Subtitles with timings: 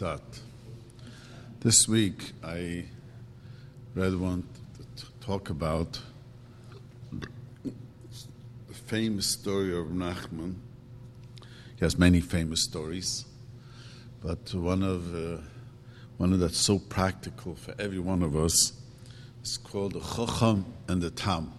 [0.00, 0.40] Start.
[1.60, 2.86] This week I
[3.94, 4.46] rather want
[4.96, 6.00] to talk about
[7.12, 10.54] the famous story of Nachman.
[11.76, 13.26] He has many famous stories,
[14.22, 15.42] but one of uh,
[16.16, 18.72] one of that's so practical for every one of us
[19.44, 21.52] is called the Chacham and the Tam.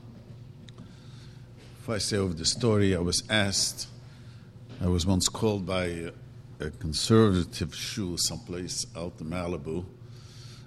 [1.80, 3.86] If I say over the story, I was asked
[4.84, 6.12] I was once called by
[6.62, 9.84] a conservative shul someplace out in Malibu.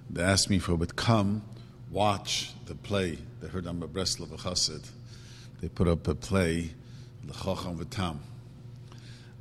[0.09, 1.41] They asked me if I would come
[1.89, 3.17] watch the play.
[3.39, 4.89] They heard I'm a Breslov Chassid.
[5.61, 6.71] They put up a play,
[7.23, 8.17] the Chacham V'Tam.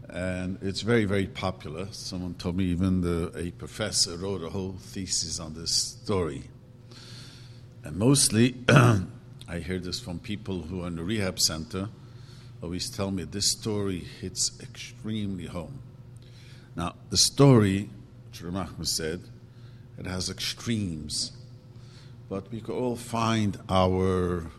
[0.09, 1.89] And it's very, very popular.
[1.91, 6.45] Someone told me even the, a professor wrote a whole thesis on this story.
[7.83, 11.89] And mostly, I hear this from people who are in the rehab center
[12.62, 15.81] always tell me this story hits extremely home.
[16.77, 17.91] Now, the story,
[18.33, 19.20] Ramachma said,
[19.97, 21.33] it has extremes,
[22.28, 24.50] but we can all find our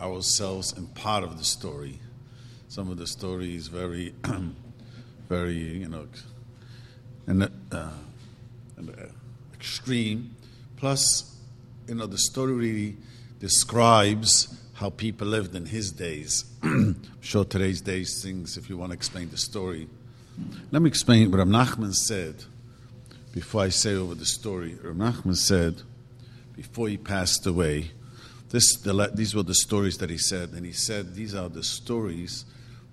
[0.00, 1.98] ourselves in part of the story.
[2.68, 4.14] Some of the story is very,
[5.28, 6.06] very, you know,
[7.26, 7.90] and, uh,
[8.76, 9.12] and,
[9.54, 10.36] extreme.
[10.76, 11.36] Plus,
[11.88, 12.96] you know, the story really
[13.40, 16.44] describes how people lived in his days.
[17.20, 19.88] Sure today's days things, if you want to explain the story.
[20.70, 22.44] Let me explain what Rav Nachman said
[23.32, 24.76] before I say over the story.
[24.82, 25.82] Rav Nachman said,
[26.54, 27.90] before he passed away,
[28.50, 31.62] this, the, these were the stories that he said, and he said these are the
[31.62, 32.44] stories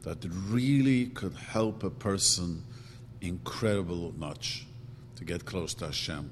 [0.03, 2.63] that really could help a person
[3.21, 4.65] incredible much
[5.15, 6.31] to get close to Hashem.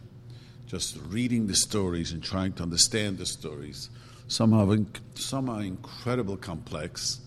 [0.68, 3.90] Just reading the stories and trying to understand the stories
[4.32, 4.78] some are,
[5.16, 7.20] some are incredible complex,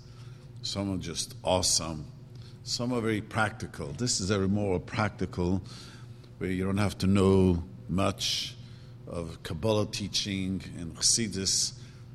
[0.62, 2.06] some are just awesome,
[2.66, 3.88] some are very practical.
[3.88, 5.62] This is a more practical,
[6.38, 8.56] where you don't have to know much
[9.06, 11.74] of Kabbalah teaching and Chassidus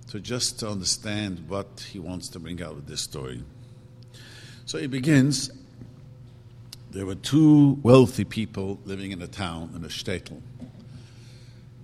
[0.10, 3.44] to just to understand what he wants to bring out with this story.
[4.66, 5.52] So he begins.
[6.90, 10.42] There were two wealthy people living in a town, in a shtetl.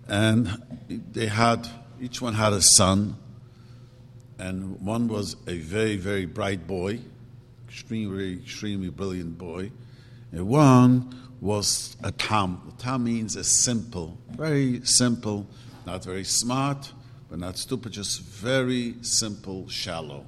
[0.08, 1.68] And they had
[2.02, 3.16] each one had a son,
[4.40, 7.02] and one was a very, very bright boy,
[7.76, 9.70] extremely, extremely brilliant boy,
[10.32, 12.74] and one was a tam.
[12.78, 15.46] Tam means a simple, very simple,
[15.86, 16.94] not very smart,
[17.30, 20.26] but not stupid, just very simple, shallow.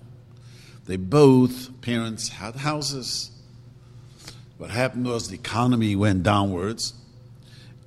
[0.87, 3.31] They both, parents, had houses.
[4.57, 6.95] What happened was the economy went downwards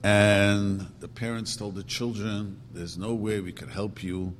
[0.02, 4.34] and the parents told the children, There's no way we can help you.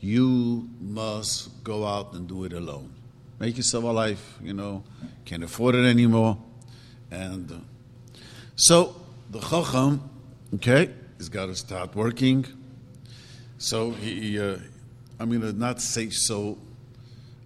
[0.00, 2.94] You must go out and do it alone.
[3.44, 4.84] Make yourself a life, you know,
[5.26, 6.38] can't afford it anymore.
[7.10, 7.56] And uh,
[8.56, 8.96] so
[9.28, 10.00] the Chacham,
[10.54, 10.88] okay,
[11.18, 12.46] he's got to start working.
[13.58, 14.56] So he, uh,
[15.20, 16.56] I'm going to not say so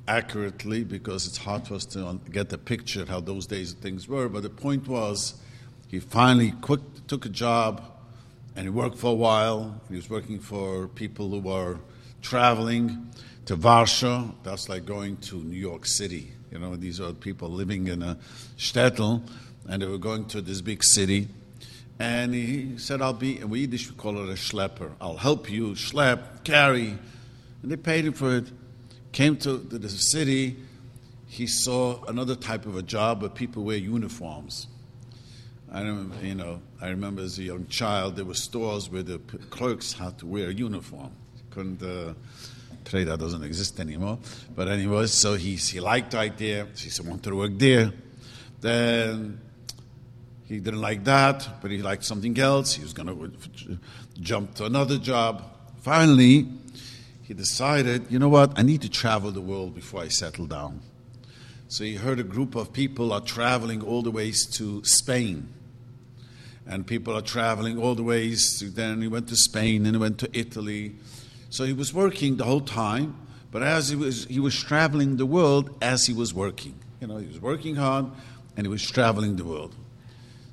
[0.07, 4.29] accurately because it's hard for us to get the picture how those days things were,
[4.29, 5.35] but the point was
[5.89, 7.83] he finally quick, took a job
[8.55, 9.81] and he worked for a while.
[9.89, 11.81] He was working for people who were
[12.23, 13.11] traveling
[13.49, 14.29] to Warsaw.
[14.43, 16.33] That's like going to New York City.
[16.53, 18.19] You know, these are people living in a
[18.59, 19.27] shtetl,
[19.67, 21.29] and they were going to this big city.
[21.99, 24.93] And he said, I'll be, in Yiddish we call it a schlepper.
[25.01, 26.99] I'll help you schlep, carry.
[27.63, 28.53] And they paid him for it.
[29.13, 30.57] Came to the city,
[31.27, 34.67] he saw another type of a job where people wear uniforms.
[35.73, 39.19] I remember, you know, I remember as a young child, there were stores where the
[39.49, 41.13] clerks had to wear a uniform.
[41.49, 42.13] Couldn't, uh,
[42.91, 44.19] today that doesn't exist anymore.
[44.55, 46.67] But anyway, so he, he liked the idea.
[46.77, 47.93] He wanted to work there.
[48.61, 49.41] Then
[50.47, 52.75] he didn't like that, but he liked something else.
[52.75, 53.79] He was going to
[54.21, 55.43] jump to another job.
[55.83, 56.49] Finally,
[57.23, 60.81] he decided, you know what, I need to travel the world before I settle down.
[61.69, 65.49] So he heard a group of people are traveling all the ways to Spain
[66.69, 68.59] and people are traveling all the ways.
[68.59, 70.95] To, then he went to Spain and he went to Italy.
[71.51, 73.17] So he was working the whole time,
[73.51, 76.75] but as he was, he was traveling the world as he was working.
[77.01, 78.07] You know, he was working hard
[78.57, 79.75] and he was traveling the world.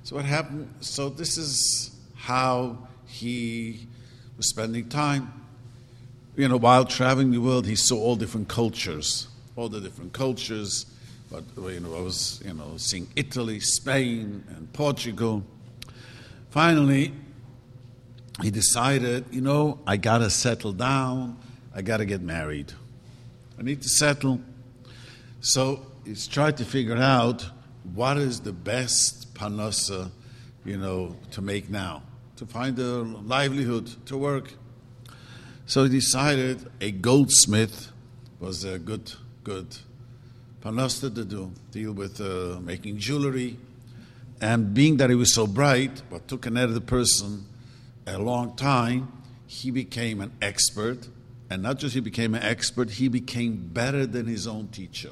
[0.03, 0.73] So what happened?
[0.79, 3.87] So this is how he
[4.37, 5.33] was spending time.
[6.35, 10.85] You know, while traveling the world, he saw all different cultures, all the different cultures.
[11.31, 15.43] But you know, I was you know seeing Italy, Spain, and Portugal.
[16.51, 17.13] Finally,
[18.41, 21.37] he decided, you know, I got to settle down.
[21.73, 22.73] I got to get married.
[23.57, 24.41] I need to settle.
[25.39, 27.45] So he's tried to figure out
[27.93, 30.11] what is the best parnasa,
[30.65, 32.03] you know, to make now,
[32.37, 34.53] to find a livelihood, to work.
[35.65, 37.91] So he decided a goldsmith
[38.39, 39.77] was a good, good
[40.61, 43.57] parnasa to do, deal with uh, making jewelry.
[44.41, 47.45] And being that he was so bright, but took another person
[48.07, 49.11] a long time,
[49.47, 51.07] he became an expert.
[51.49, 55.11] And not just he became an expert, he became better than his own teacher.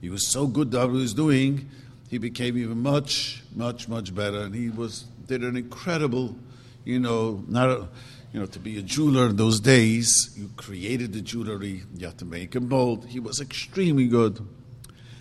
[0.00, 1.68] He was so good at what he was doing,
[2.08, 4.42] he became even much, much, much better.
[4.42, 6.36] And he was did an incredible,
[6.84, 7.88] you know, not a,
[8.32, 12.18] you know, to be a jeweler in those days, you created the jewelry, you had
[12.18, 13.06] to make a mold.
[13.06, 14.46] He was extremely good.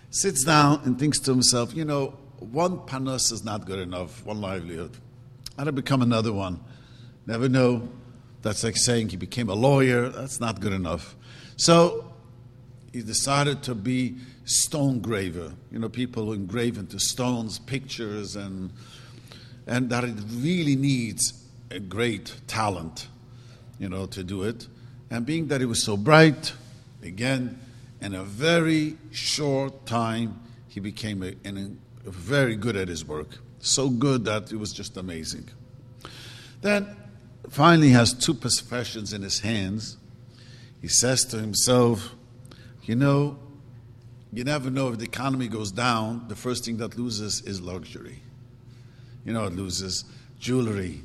[0.10, 4.42] Sits down and thinks to himself, you know, one panos is not good enough, one
[4.42, 4.98] livelihood.
[5.58, 6.60] I had to become another one.
[7.26, 7.90] Never know.
[8.42, 10.10] That's like saying he became a lawyer.
[10.10, 11.16] That's not good enough.
[11.58, 12.14] So
[12.94, 15.54] he decided to be stone graver.
[15.72, 18.72] You know, people who engrave into stones pictures and
[19.68, 21.34] and that it really needs
[21.72, 23.08] a great talent,
[23.80, 24.68] you know, to do it.
[25.10, 26.54] And being that he was so bright,
[27.02, 27.60] again,
[28.00, 33.40] in a very short time, he became a, a very good at his work.
[33.60, 35.50] So good that it was just amazing.
[36.62, 36.96] Then
[37.52, 39.98] finally has two professions in his hands.
[40.82, 42.16] He says to himself,
[42.84, 43.38] You know,
[44.32, 48.20] you never know if the economy goes down, the first thing that loses is luxury.
[49.24, 50.06] You know, it loses
[50.40, 51.02] jewelry,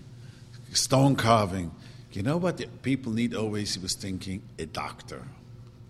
[0.72, 1.70] stone carving.
[2.12, 4.42] You know what people need always, he was thinking?
[4.58, 5.22] A doctor.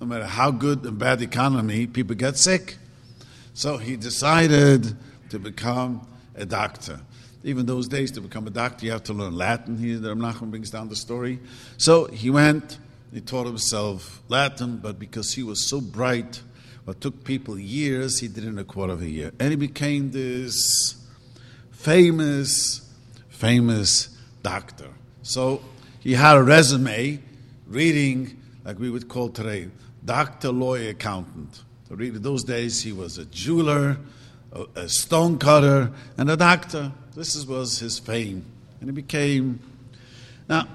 [0.00, 2.76] No matter how good and bad the economy, people get sick.
[3.54, 4.96] So he decided
[5.30, 7.00] to become a doctor.
[7.42, 9.78] Even those days, to become a doctor, you have to learn Latin.
[9.78, 11.40] Here, the Nachman brings down the story.
[11.78, 12.78] So he went,
[13.12, 16.42] he taught himself Latin, but because he was so bright,
[16.84, 19.32] what took people years, he did in a quarter of a year.
[19.40, 20.96] And he became this
[21.70, 22.86] famous,
[23.28, 24.08] famous
[24.42, 24.88] doctor.
[25.22, 25.62] So
[26.00, 27.20] he had a resume
[27.66, 29.68] reading, like we would call today,
[30.04, 31.62] doctor, lawyer, accountant.
[31.88, 33.96] So read those days, he was a jeweler,
[34.52, 36.92] a, a stone cutter, and a doctor.
[37.14, 38.44] This was his fame.
[38.80, 39.60] And he became.
[40.48, 40.66] Now,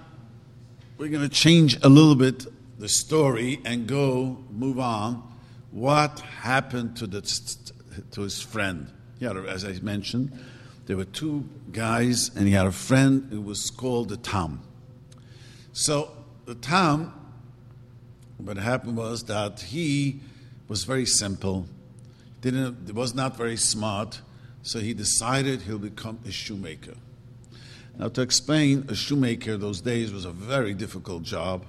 [0.97, 2.45] we're going to change a little bit
[2.79, 5.23] the story and go, move on.
[5.71, 7.21] What happened to, the,
[8.11, 8.91] to his friend?
[9.19, 10.37] Yeah, as I mentioned,
[10.85, 14.61] there were two guys, and he had a friend who was called the Tam.
[15.73, 16.11] So
[16.45, 17.13] the Tam,
[18.37, 20.19] what happened was that he
[20.67, 21.67] was very simple,
[22.51, 24.21] didn't was not very smart,
[24.61, 26.93] so he decided he'll become a shoemaker.
[27.97, 31.65] Now, to explain, a shoemaker those days was a very difficult job,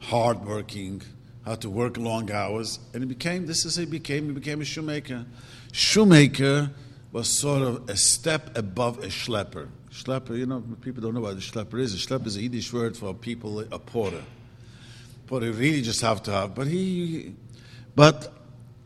[0.00, 1.02] hard working,
[1.44, 3.46] had to work long hours, and he became.
[3.46, 4.26] This is he became.
[4.26, 5.26] He became a shoemaker.
[5.72, 6.70] Shoemaker
[7.10, 9.68] was sort of a step above a schlepper.
[9.90, 11.94] Schlepper, you know, people don't know what a schlepper is.
[11.94, 14.22] A schlepper is a Yiddish word for people, a porter.
[15.26, 16.54] Porter really just have to have.
[16.54, 17.34] But he,
[17.94, 18.32] but,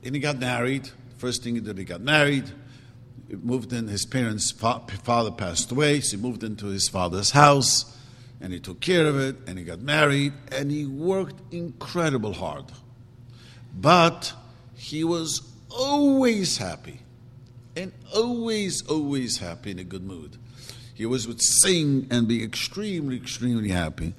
[0.05, 0.89] and he got married.
[1.19, 2.45] First thing he did, he got married.
[3.29, 7.97] He moved in, his parents' father passed away, so he moved into his father's house,
[8.41, 12.65] and he took care of it, and he got married, and he worked incredible hard.
[13.75, 14.33] But
[14.77, 17.01] he was always happy
[17.77, 20.37] and always, always happy in a good mood.
[20.95, 24.15] He always would sing and be extremely, extremely happy.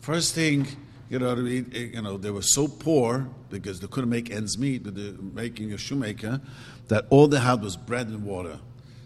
[0.00, 0.68] First thing,
[1.10, 4.94] you know, you know, they were so poor because they couldn't make ends meet with
[4.94, 6.40] the making a shoemaker
[6.88, 8.58] that all they had was bread and water.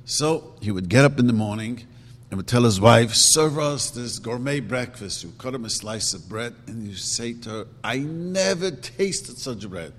[0.05, 1.87] So he would get up in the morning
[2.31, 5.23] and would tell his wife, serve us this gourmet breakfast.
[5.23, 9.38] You cut him a slice of bread and you say to her, I never tasted
[9.38, 9.93] such bread.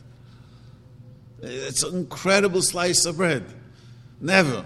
[1.42, 3.46] It's an incredible slice of bread.
[4.20, 4.66] Never.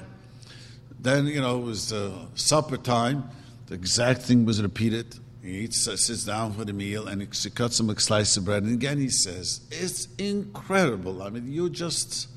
[0.99, 3.29] Then, you know, it was uh, supper time.
[3.67, 5.19] The exact thing was repeated.
[5.43, 8.63] He eats, sits down for the meal, and he cuts him a slice of bread.
[8.63, 11.21] And again, he says, It's incredible.
[11.21, 12.29] I mean, you just,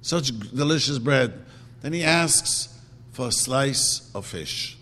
[0.00, 1.44] such delicious bread.
[1.82, 2.80] Then he asks
[3.12, 4.78] for a slice of fish.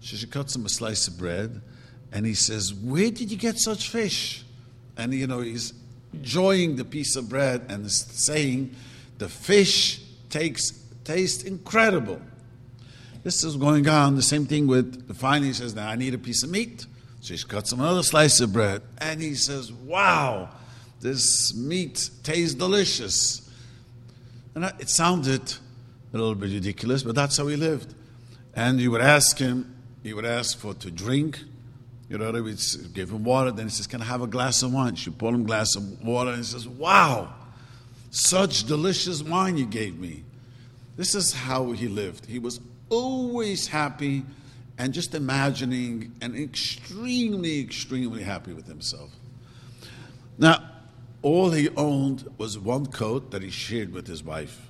[0.00, 1.62] So she cuts him a slice of bread,
[2.12, 4.44] and he says, Where did you get such fish?
[4.98, 5.72] And, you know, he's
[6.12, 8.76] enjoying the piece of bread and saying,
[9.16, 10.72] The fish takes
[11.04, 12.20] taste incredible.
[13.26, 14.14] This is going on.
[14.14, 16.86] The same thing with the finally he says, Now I need a piece of meat.
[17.20, 18.82] So he cuts him another slice of bread.
[18.98, 20.50] And he says, Wow,
[21.00, 23.50] this meat tastes delicious.
[24.54, 25.54] And it sounded
[26.12, 27.96] a little bit ridiculous, but that's how he lived.
[28.54, 31.40] And you would ask him, he would ask for to drink.
[32.08, 32.54] You know, we
[32.94, 33.50] give him water.
[33.50, 34.94] Then he says, Can I have a glass of wine?
[34.94, 37.34] She pour him a glass of water, and he says, Wow,
[38.12, 40.22] such delicious wine you gave me.
[40.96, 42.26] This is how he lived.
[42.26, 44.24] He was always happy
[44.78, 49.10] and just imagining and extremely, extremely happy with himself.
[50.38, 50.62] Now,
[51.22, 54.68] all he owned was one coat that he shared with his wife.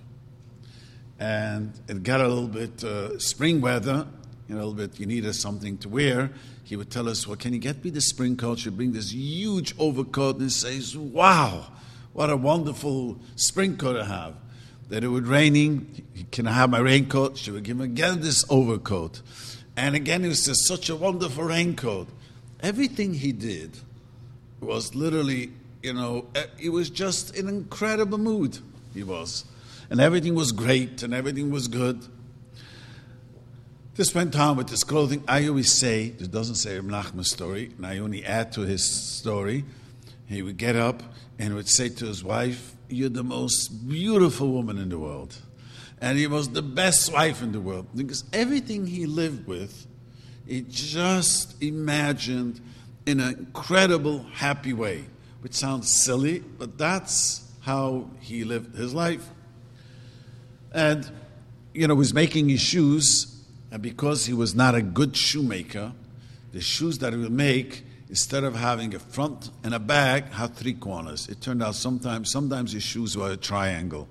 [1.18, 4.06] And it got a little bit uh, spring weather,
[4.48, 6.30] you know, a little bit, you needed something to wear.
[6.62, 8.60] He would tell us, Well, can you get me the spring coat?
[8.60, 11.66] She'd bring this huge overcoat and says, Wow,
[12.12, 14.34] what a wonderful spring coat I have.
[14.88, 17.36] That it would raining, can I have my raincoat?
[17.36, 19.20] She would give him again this overcoat.
[19.76, 22.08] And again, it was just such a wonderful raincoat.
[22.60, 23.78] Everything he did
[24.60, 25.50] was literally,
[25.82, 28.58] you know, eh, it was just an incredible mood.
[28.94, 29.44] He was.
[29.90, 32.06] And everything was great and everything was good.
[33.96, 35.24] This went on with his clothing.
[35.26, 39.64] I always say, this doesn't say Nachman's story, and I only add to his story.
[40.26, 41.02] He would get up
[41.38, 45.36] and would say to his wife, You're the most beautiful woman in the world.
[46.00, 47.86] And he was the best wife in the world.
[47.94, 49.86] Because everything he lived with,
[50.46, 52.60] he just imagined
[53.06, 55.04] in an incredible, happy way,
[55.40, 59.28] which sounds silly, but that's how he lived his life.
[60.72, 61.10] And,
[61.72, 65.92] you know, he was making his shoes, and because he was not a good shoemaker,
[66.52, 70.54] the shoes that he would make, instead of having a front and a back, had
[70.54, 71.28] three corners.
[71.28, 74.08] It turned out sometimes, sometimes his shoes were a triangle.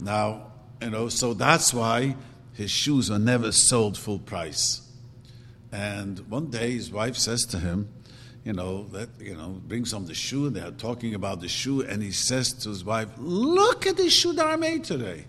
[0.00, 0.52] Now,
[0.82, 2.16] you know, so that's why
[2.54, 4.80] his shoes were never sold full price.
[5.72, 7.88] And one day his wife says to him,
[8.44, 12.02] you know, that, you know, brings him the shoe, they're talking about the shoe, and
[12.02, 15.24] he says to his wife, Look at the shoe that I made today.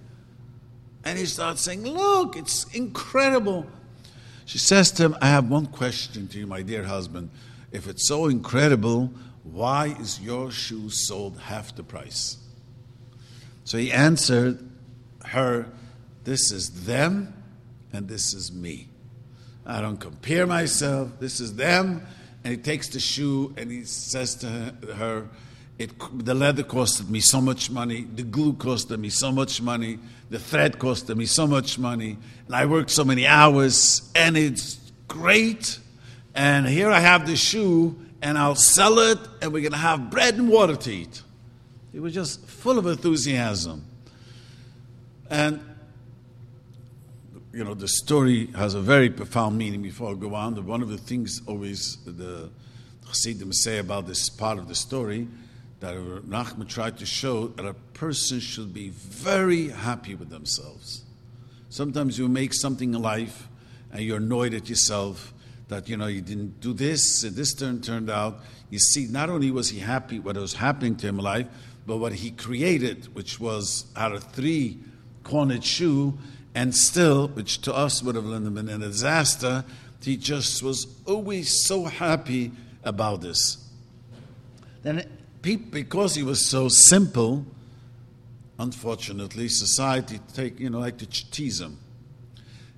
[1.05, 3.67] And he starts saying, Look, it's incredible.
[4.43, 7.29] She says to him, I have one question to you, my dear husband.
[7.75, 9.11] If it's so incredible,
[9.43, 12.37] why is your shoe sold half the price?
[13.65, 14.65] So he answered,
[15.25, 15.67] her,
[16.23, 17.33] this is them
[17.91, 18.87] and this is me.
[19.65, 21.19] I don't compare myself.
[21.19, 22.07] This is them.
[22.45, 24.47] And he takes the shoe and he says to
[24.95, 25.27] her,
[25.77, 29.99] it, the leather costed me so much money, the glue costed me so much money,
[30.29, 34.79] the thread costed me so much money, and I worked so many hours, and it's
[35.09, 35.79] great.
[36.35, 40.09] And here I have the shoe, and I'll sell it, and we're going to have
[40.11, 41.21] bread and water to eat.
[41.93, 43.85] He was just full of enthusiasm.
[45.29, 45.61] And,
[47.53, 50.63] you know, the story has a very profound meaning before I go on.
[50.65, 52.49] One of the things always the
[53.07, 55.29] Chassidim say about this part of the story
[55.79, 61.03] that Nachman tried to show that a person should be very happy with themselves.
[61.69, 63.47] Sometimes you make something in life
[63.91, 65.31] and you're annoyed at yourself
[65.67, 68.39] that you know you didn't do this, this turn turned out.
[68.69, 71.47] You see, not only was he happy what was happening to him in life,
[71.85, 74.79] but what he created, which was out of three
[75.23, 76.17] cornered shoe,
[76.53, 79.65] and still, which to us would have been a disaster,
[80.01, 82.51] he just was always so happy
[82.83, 83.57] about this.
[84.83, 85.09] Then,
[85.41, 87.45] because he was so simple,
[88.59, 91.79] unfortunately, society take you know like to tease him,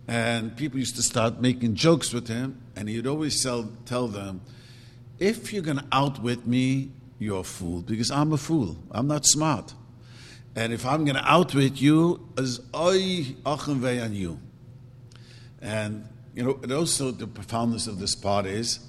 [0.07, 4.41] and people used to start making jokes with him, and he'd always tell, tell them,
[5.19, 8.77] "If you're going to outwit me, you're a fool because I'm a fool.
[8.91, 9.73] I'm not smart."
[10.55, 14.39] And if I'm going to outwit you, as I achenvei on you.
[15.61, 18.79] And, you know, and also the profoundness of this part is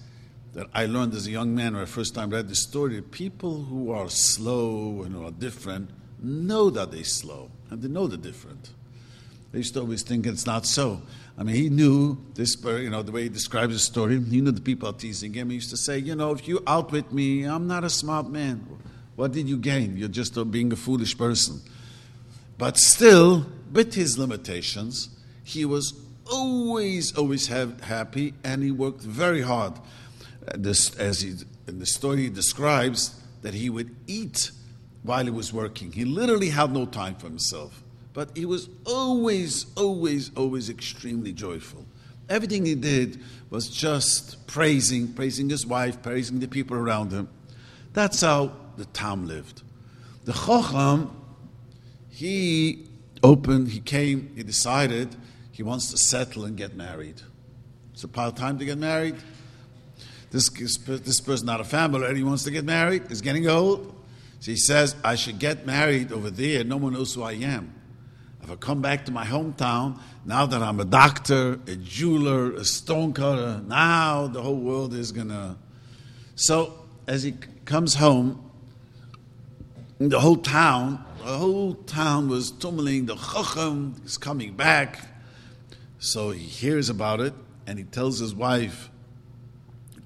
[0.54, 3.10] that I learned as a young man when I first time read the story that
[3.10, 5.90] people who are slow and who are different
[6.22, 8.70] know that they're slow and they know they're different.
[9.52, 11.02] They used to always think it's not so.
[11.38, 14.50] I mean, he knew this, you know, the way he describes the story, he knew
[14.50, 15.50] the people are teasing him.
[15.50, 18.66] He used to say, you know, if you outwit me, I'm not a smart man.
[19.16, 19.96] What did you gain?
[19.96, 21.60] You're just being a foolish person.
[22.58, 25.10] But still, with his limitations,
[25.44, 25.94] he was
[26.30, 29.74] always, always have, happy and he worked very hard.
[30.54, 31.34] This, as he,
[31.66, 34.50] in the story, he describes that he would eat
[35.02, 35.92] while he was working.
[35.92, 37.82] He literally had no time for himself.
[38.18, 41.86] But he was always, always, always extremely joyful.
[42.28, 47.28] Everything he did was just praising, praising his wife, praising the people around him.
[47.92, 49.62] That's how the Tam lived.
[50.24, 51.16] The Chacham,
[52.10, 52.88] he
[53.22, 55.14] opened, he came, he decided
[55.52, 57.22] he wants to settle and get married.
[57.92, 59.14] It's about time to get married.
[60.32, 63.94] This, this person not a family already wants to get married, he's getting old.
[64.40, 66.64] So he says, I should get married over there.
[66.64, 67.77] No one knows who I am.
[68.48, 72.64] If I come back to my hometown, now that I'm a doctor, a jeweler, a
[72.64, 75.56] stonecutter, now the whole world is going to.
[76.34, 76.72] So
[77.06, 77.32] as he
[77.66, 78.50] comes home,
[79.98, 83.04] the whole town The whole town was tumbling.
[83.04, 85.06] The Chacham is coming back.
[85.98, 87.34] So he hears about it
[87.66, 88.88] and he tells his wife,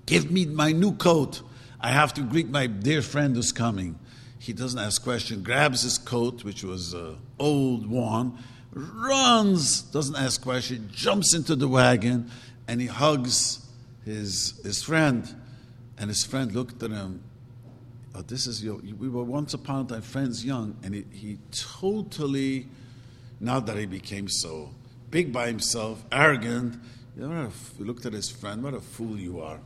[0.05, 1.43] Give me my new coat.
[1.81, 4.01] I have to greet my dear friend who's coming.
[4.41, 8.39] He doesn't ask question, grabs his coat, which was uh, old, one,
[8.73, 12.31] runs, doesn't ask question, jumps into the wagon,
[12.69, 13.67] and he hugs
[14.05, 15.29] his, his friend.
[15.99, 17.23] And his friend looked at him,
[18.15, 21.39] oh, this is your, we were once upon a time friends young, and he, he
[21.51, 22.69] totally,
[23.41, 24.71] now that he became so
[25.11, 26.81] big by himself, arrogant,
[27.17, 29.61] you know, he looked at his friend, what a fool you are.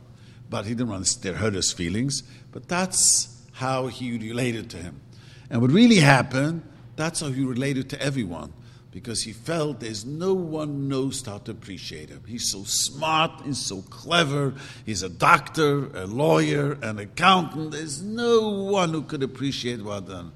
[0.49, 5.01] But he didn't want to hurt his feelings, but that's how he related to him.
[5.49, 6.63] And what really happened,
[6.97, 8.51] that's how he related to everyone
[8.91, 12.23] because he felt there's no one knows how to appreciate him.
[12.27, 17.71] He's so smart, he's so clever, he's a doctor, a lawyer, an accountant.
[17.71, 20.31] There's no one who could appreciate what done.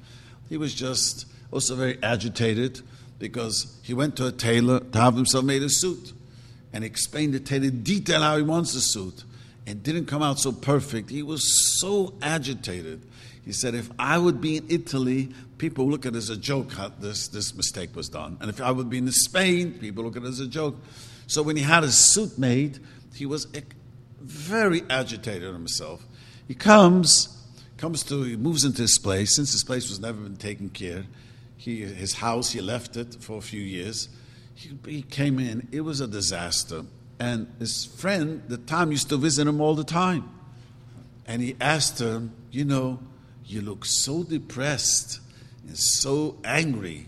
[0.47, 2.81] He was just also very agitated
[3.17, 6.13] because he went to a tailor to have himself made a suit
[6.73, 9.23] and explained the tailor detail how he wants the suit
[9.65, 11.09] and didn't come out so perfect.
[11.09, 13.01] He was so agitated.
[13.43, 16.73] He said, if I would be in Italy, people look at it as a joke
[16.73, 18.37] how this, this mistake was done.
[18.39, 20.75] And if I would be in Spain, people look at it as a joke.
[21.27, 22.79] So when he had his suit made,
[23.15, 23.47] he was
[24.21, 26.05] very agitated himself.
[26.47, 27.43] He comes,
[27.77, 29.35] comes to, he moves into his place.
[29.35, 31.05] Since his place was never been taken care,
[31.57, 34.09] he, his house, he left it for a few years.
[34.53, 36.83] He, he came in, it was a disaster.
[37.19, 40.29] And his friend, the Tam, used to visit him all the time.
[41.25, 42.99] And he asked him, You know,
[43.45, 45.19] you look so depressed
[45.67, 47.07] and so angry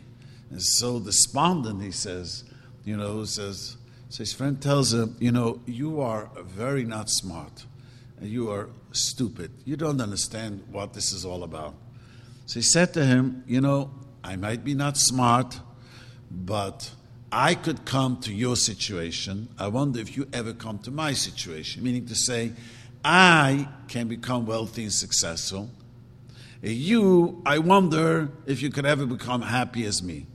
[0.49, 2.43] and so despondent, he says.
[2.85, 3.77] You know, says,
[4.09, 7.65] so his friend tells him, You know, you are very not smart.
[8.19, 9.51] And you are stupid.
[9.65, 11.73] You don't understand what this is all about.
[12.45, 13.89] So he said to him, You know,
[14.23, 15.59] I might be not smart,
[16.29, 16.91] but
[17.31, 19.49] I could come to your situation.
[19.57, 21.83] I wonder if you ever come to my situation.
[21.83, 22.51] Meaning to say,
[23.03, 25.71] I can become wealthy and successful.
[26.71, 30.27] You, I wonder if you could ever become happy as me.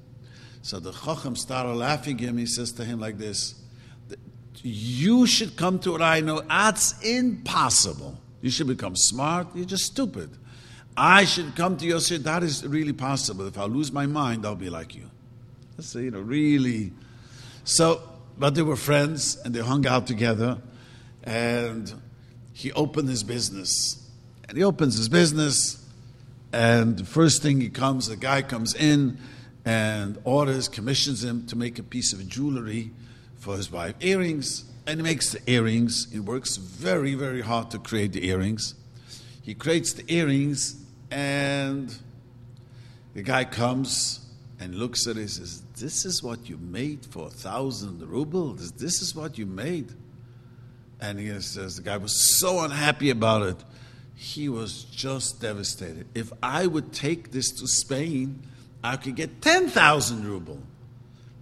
[0.61, 2.37] So the Chacham started laughing at him.
[2.37, 3.55] He says to him like this
[4.63, 6.43] You should come to what I know.
[6.43, 8.19] That's impossible.
[8.43, 9.49] You should become smart.
[9.55, 10.31] You're just stupid.
[10.97, 12.23] I should come to your city.
[12.25, 13.47] That is really possible.
[13.47, 15.09] If I lose my mind, I'll be like you.
[15.77, 16.93] That's, you know, really.
[17.65, 18.03] So,
[18.37, 20.59] but they were friends and they hung out together.
[21.23, 21.93] And
[22.53, 24.05] he opened his business.
[24.49, 25.78] And he opens his business.
[26.53, 29.19] And the first thing he comes, the guy comes in
[29.65, 32.91] and orders, commissions him to make a piece of jewelry
[33.37, 33.95] for his wife.
[34.01, 34.65] Earrings.
[34.87, 36.11] And he makes the earrings.
[36.11, 38.75] He works very, very hard to create the earrings.
[39.43, 40.77] He creates the earrings,
[41.11, 41.95] and
[43.15, 44.27] the guy comes
[44.61, 48.73] and looks at it and says, This is what you made for a thousand rubles?
[48.73, 49.93] This is what you made?
[51.01, 53.57] And he says, The guy was so unhappy about it.
[54.21, 56.09] He was just devastated.
[56.13, 58.43] If I would take this to Spain,
[58.83, 60.59] I could get 10,000 rubles.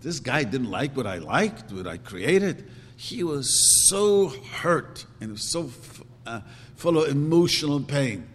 [0.02, 2.68] This guy didn't like what I liked, what I created.
[2.94, 5.70] He was so hurt and so
[6.26, 6.42] uh,
[6.76, 8.28] full of emotional pain.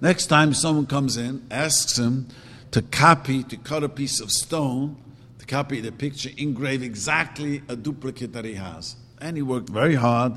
[0.00, 2.26] Next time someone comes in, asks him,
[2.72, 4.96] to copy, to cut a piece of stone,
[5.38, 8.96] to copy the picture, engrave exactly a duplicate that he has.
[9.20, 10.36] And he worked very hard,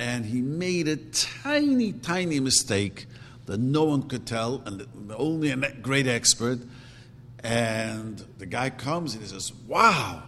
[0.00, 3.06] and he made a tiny, tiny mistake
[3.44, 6.58] that no one could tell, and only a great expert.
[7.44, 10.22] And the guy comes and he says, Wow,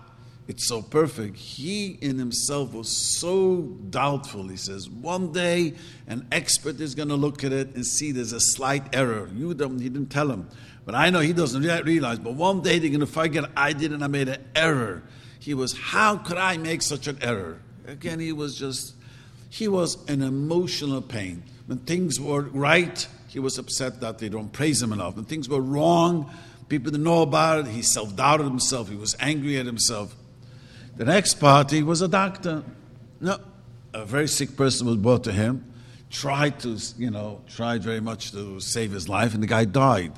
[0.46, 1.36] it's so perfect.
[1.36, 4.48] He in himself was so doubtful.
[4.48, 5.72] He says, One day
[6.06, 9.30] an expert is going to look at it and see there's a slight error.
[9.34, 10.50] You don't, he didn't tell him.
[10.84, 12.18] But I know he doesn't realize.
[12.18, 15.02] But one day they're going to forget I did and I made an error.
[15.38, 17.60] He was, how could I make such an error?
[17.86, 18.96] Again, he was just,
[19.52, 21.42] he was in emotional pain.
[21.66, 25.16] When things were right, he was upset that they don't praise him enough.
[25.16, 26.30] When things were wrong,
[26.70, 27.66] people didn't know about it.
[27.66, 28.88] He self doubted himself.
[28.88, 30.16] He was angry at himself.
[30.96, 32.64] The next party was a doctor.
[33.20, 33.36] No,
[33.92, 35.70] a very sick person was brought to him,
[36.08, 40.12] tried to, you know, tried very much to save his life, and the guy died.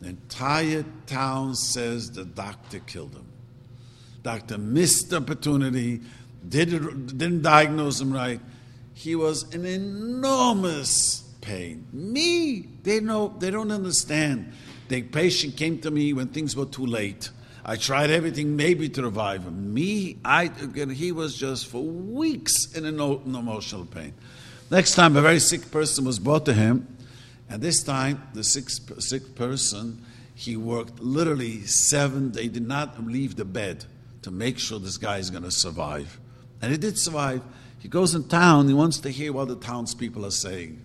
[0.00, 3.26] The entire town says the doctor killed him.
[4.22, 6.00] Doctor missed the opportunity,
[6.48, 8.40] didn't, didn't diagnose him right.
[8.98, 11.86] He was in enormous pain.
[11.92, 14.52] Me, they know they don't understand.
[14.88, 17.30] The patient came to me when things were too late.
[17.64, 19.72] I tried everything maybe to revive him.
[19.72, 24.14] Me, I again, he was just for weeks in an emotional pain.
[24.68, 26.88] Next time, a very sick person was brought to him,
[27.48, 33.36] and this time, the sick, sick person, He worked literally seven, they did not leave
[33.36, 33.84] the bed
[34.22, 36.18] to make sure this guy is going to survive.
[36.60, 37.42] And he did survive.
[37.78, 40.80] He goes in town, he wants to hear what the townspeople are saying.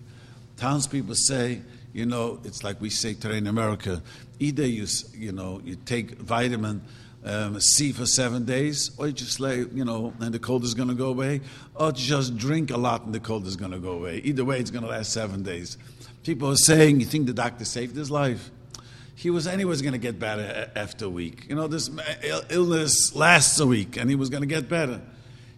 [0.56, 1.60] Townspeople say,
[1.92, 4.02] you know, it's like we say today in America,
[4.38, 6.82] either you, you know, you take vitamin
[7.24, 10.74] um, C for seven days, or you just lay, you know, and the cold is
[10.74, 11.40] going to go away,
[11.74, 14.18] or just drink a lot and the cold is going to go away.
[14.18, 15.78] Either way, it's going to last seven days.
[16.22, 18.50] People are saying, you think the doctor saved his life?
[19.14, 21.46] He was anyways going to get better after a week.
[21.48, 21.90] You know, this
[22.50, 25.00] illness lasts a week, and he was going to get better.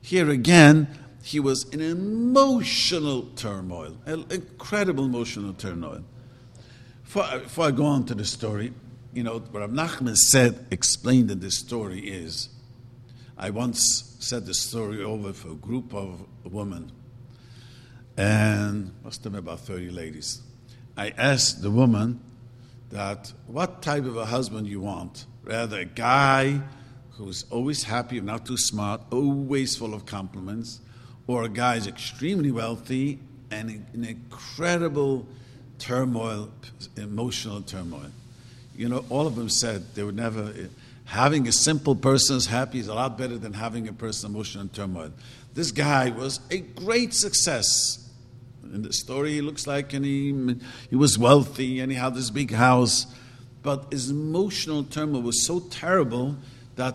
[0.03, 0.89] Here again,
[1.27, 6.05] he was in emotional turmoil, incredible emotional turmoil.
[7.03, 8.73] Before, before I go on to the story,
[9.13, 12.51] you know, what Rav Nachman said, explained in this story is,
[13.37, 16.93] I once said the story over for a group of women,
[18.17, 20.43] and must have been about 30 ladies.
[20.97, 22.21] I asked the woman
[22.91, 26.63] that what type of a husband you want, rather a guy
[27.15, 30.83] who's always happy, not too smart, always full of compliments,
[31.27, 33.19] or a guy who's extremely wealthy
[33.51, 35.27] and an incredible
[35.79, 36.51] turmoil,
[36.97, 38.11] emotional turmoil.
[38.77, 40.53] You know, all of them said they would never.
[41.07, 44.63] Having a simple person is happy is a lot better than having a person emotional
[44.63, 45.13] in turmoil.
[45.55, 48.11] This guy was a great success.
[48.63, 50.57] In the story, he looks like and he,
[50.91, 53.07] he was wealthy and he had this big house.
[53.63, 56.37] But his emotional turmoil was so terrible
[56.75, 56.95] that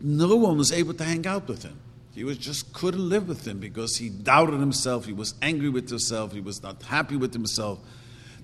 [0.00, 1.78] no one was able to hang out with him.
[2.14, 5.06] He was just couldn't live with him because he doubted himself.
[5.06, 6.32] He was angry with himself.
[6.32, 7.78] He was not happy with himself.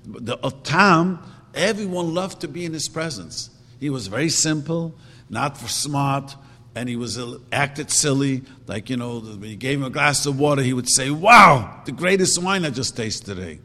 [0.04, 1.18] The Otam,
[1.54, 3.50] everyone loved to be in his presence.
[3.78, 4.94] He was very simple,
[5.28, 6.34] not for smart,
[6.74, 8.42] and he was uh, acted silly.
[8.66, 11.82] Like, you know, when you gave him a glass of water, he would say, Wow,
[11.84, 13.60] the greatest wine I just tasted today.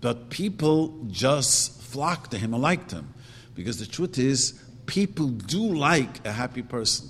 [0.00, 3.14] But people just flocked to him and liked him.
[3.54, 7.08] Because the truth is, people do like a happy person.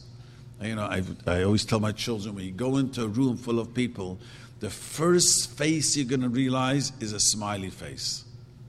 [0.62, 3.58] You know, I, I always tell my children when you go into a room full
[3.58, 4.18] of people,
[4.60, 8.24] the first face you're going to realize is a smiley face.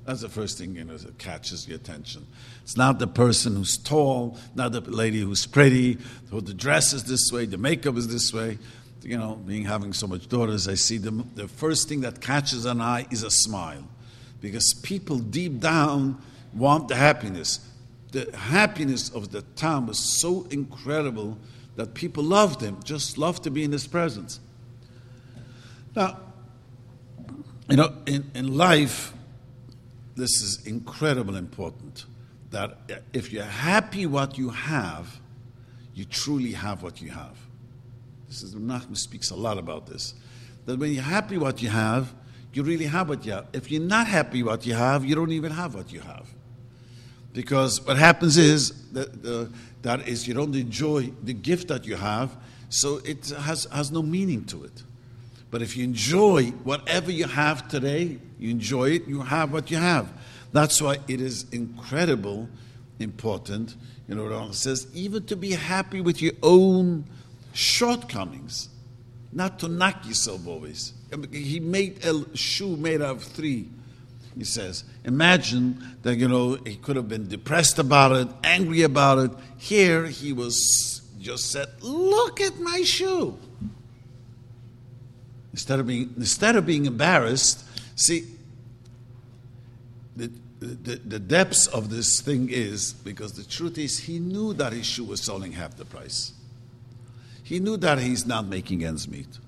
[0.05, 2.25] That's the first thing you know that catches your attention.
[2.63, 5.97] It's not the person who's tall, not the lady who's pretty,
[6.29, 8.57] who the dress is this way, the makeup is this way.
[9.01, 11.29] You know, being having so much daughters, I see them.
[11.35, 13.83] The first thing that catches an eye is a smile,
[14.41, 16.21] because people deep down
[16.53, 17.59] want the happiness.
[18.11, 21.37] The happiness of the town was so incredible
[21.77, 24.39] that people loved him, just loved to be in his presence.
[25.95, 26.19] Now,
[27.69, 29.13] you know, in, in life,
[30.15, 32.05] this is incredibly important
[32.49, 32.77] that
[33.13, 35.19] if you're happy what you have,
[35.93, 37.37] you truly have what you have.
[38.27, 40.15] This is Nachman speaks a lot about this.
[40.65, 42.13] That when you're happy what you have,
[42.53, 43.47] you really have what you have.
[43.53, 46.27] If you're not happy what you have, you don't even have what you have.
[47.37, 49.45] Because what happens is that, uh,
[49.83, 52.35] that is you don't enjoy the gift that you have,
[52.69, 54.81] so it has, has no meaning to it.
[55.51, 59.77] But if you enjoy whatever you have today, you enjoy it, you have what you
[59.77, 60.11] have.
[60.51, 62.49] That's why it is incredible
[62.97, 63.75] important,
[64.07, 67.05] you know, what Ron says, even to be happy with your own
[67.53, 68.69] shortcomings,
[69.31, 70.93] not to knock yourself always.
[71.31, 73.69] He made a shoe made out of three.
[74.37, 79.17] He says, imagine that, you know, he could have been depressed about it, angry about
[79.17, 79.31] it.
[79.57, 83.37] Here he was just said, look at my shoe.
[85.53, 88.27] Instead of being, instead of being embarrassed, see,
[90.15, 94.73] the, the, the depths of this thing is because the truth is he knew that
[94.73, 96.33] his shoe was selling half the price.
[97.43, 99.39] He knew that he's not making ends meet.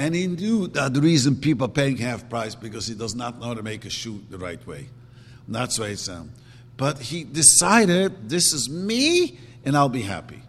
[0.00, 3.38] And he knew that the reason people are paying half price because he does not
[3.38, 4.88] know how to make a shoe the right way.
[5.46, 6.30] And that's why it's um,
[6.78, 10.40] but he decided this is me and I'll be happy.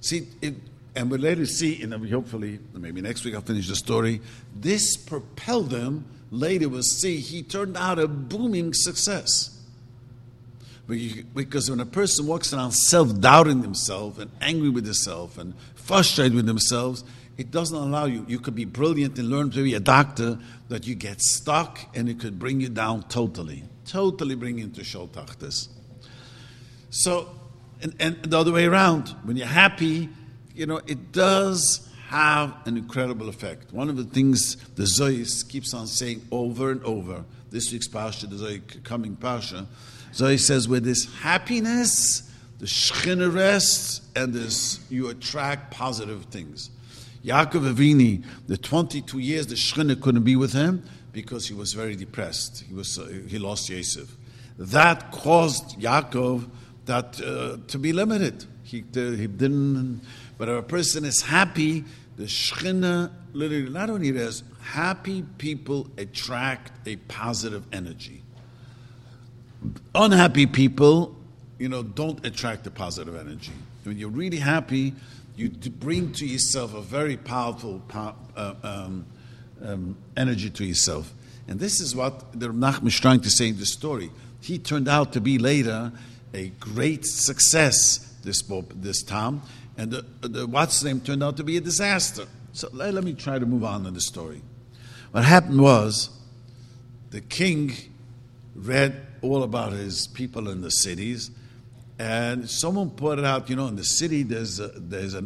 [0.00, 0.54] See, it,
[0.94, 4.20] and we'll later see, and hopefully, maybe next week I'll finish the story.
[4.54, 6.04] This propelled him.
[6.30, 9.60] Later we'll see he turned out a booming success.
[10.86, 16.34] Because when a person walks around self doubting himself and angry with himself and frustrated
[16.34, 17.02] with themselves,
[17.36, 18.24] it doesn't allow you.
[18.28, 22.08] You could be brilliant and learn to be a doctor, but you get stuck and
[22.08, 23.64] it could bring you down totally.
[23.86, 25.68] Totally bring you into Sholtachtas.
[26.90, 27.30] So,
[27.80, 30.08] and, and the other way around, when you're happy,
[30.54, 33.72] you know, it does have an incredible effect.
[33.72, 38.28] One of the things the Zohis keeps on saying over and over, this week's Parsha,
[38.28, 39.66] the Zohar coming Parsha,
[40.12, 46.70] Zohar says, with this happiness, the Shekhinah rests, and this, you attract positive things.
[47.24, 50.82] Yaakov Avinu, the 22 years the Shekhinah couldn't be with him
[51.12, 52.64] because he was very depressed.
[52.68, 54.16] He, was, uh, he lost Yosef.
[54.58, 56.48] that caused Yaakov
[56.86, 58.44] that uh, to be limited.
[58.64, 60.00] He, he didn't.
[60.38, 61.84] But if a person is happy,
[62.16, 68.22] the Shekhinah literally not only does happy people attract a positive energy.
[69.94, 71.16] Unhappy people,
[71.58, 73.52] you know, don't attract a positive energy.
[73.84, 74.94] When you're really happy,
[75.36, 79.06] you bring to yourself a very powerful uh, um,
[79.64, 81.12] um, energy to yourself.
[81.48, 84.10] And this is what the Nachman is trying to say in the story.
[84.40, 85.92] He turned out to be later
[86.34, 88.42] a great success, this,
[88.74, 89.42] this time,
[89.76, 92.26] and the, the what's name turned out to be a disaster.
[92.52, 94.42] So let, let me try to move on in the story.
[95.12, 96.10] What happened was
[97.10, 97.72] the king
[98.54, 101.30] read all about his people in the cities,
[102.02, 105.24] and someone pointed out, you know, in the city there's a, there's a,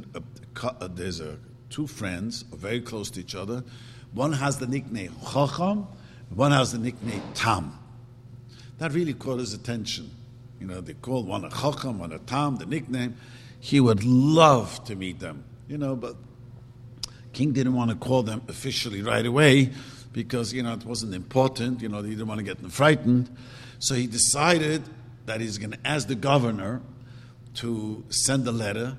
[0.78, 1.38] a, there's a
[1.70, 3.64] two friends very close to each other.
[4.12, 5.86] One has the nickname Chacham,
[6.28, 7.78] one has the nickname Tam.
[8.76, 10.10] That really caught his attention.
[10.60, 13.16] You know, they called one a Chacham, one a Tam, the nickname.
[13.58, 16.16] He would love to meet them, you know, but
[17.32, 19.70] King didn't want to call them officially right away
[20.12, 21.80] because, you know, it wasn't important.
[21.80, 23.34] You know, he didn't want to get them frightened.
[23.78, 24.82] So he decided
[25.26, 26.80] that he's going to ask the governor
[27.54, 28.96] to send a letter,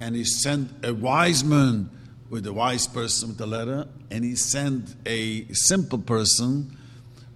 [0.00, 1.90] and he sent a wise man
[2.28, 6.76] with a wise person with the letter, and he sent a simple person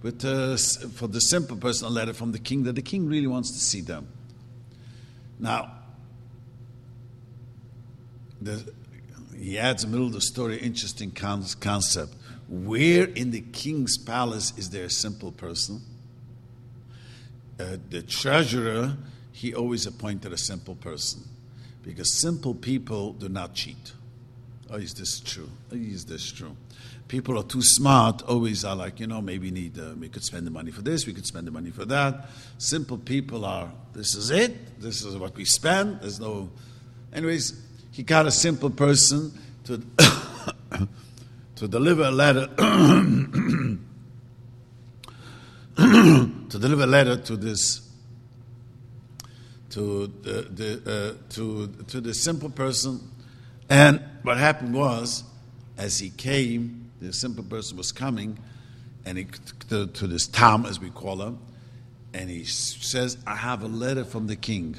[0.01, 0.57] with a,
[0.95, 3.59] for the simple person a letter from the king that the king really wants to
[3.59, 4.07] see them.
[5.39, 5.71] Now,
[8.41, 8.73] the,
[9.37, 12.15] he adds in the middle of the story interesting concept.
[12.47, 15.81] Where in the king's palace is there a simple person?
[17.61, 18.95] Uh, the treasurer,
[19.31, 21.21] he always appointed a simple person
[21.83, 23.93] because simple people do not cheat.
[24.71, 25.49] Oh, is this true?
[25.71, 26.55] Is this true?
[27.07, 30.47] People are too smart, always are like, you know, maybe need, uh, we could spend
[30.47, 32.29] the money for this, we could spend the money for that.
[32.57, 36.49] Simple people are, this is it, this is what we spend, there's no.
[37.13, 39.31] Anyways, he got a simple person
[39.65, 39.77] to,
[41.57, 42.47] to deliver a letter.
[46.51, 47.89] to deliver a letter to this
[49.71, 52.99] to the, the uh, to to the simple person
[53.71, 55.23] and what happened was,
[55.77, 58.37] as he came, the simple person was coming,
[59.05, 59.27] and he
[59.69, 61.39] to, to this town, as we call him,
[62.13, 64.75] and he says, "I have a letter from the king."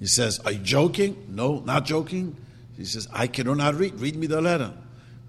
[0.00, 1.26] He says, "Are you joking?
[1.28, 2.36] No, not joking."
[2.76, 4.00] He says, "I cannot read.
[4.00, 4.74] Read me the letter."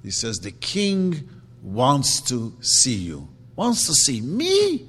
[0.01, 1.29] He says, "The king
[1.61, 3.27] wants to see you.
[3.55, 4.88] Wants to see me."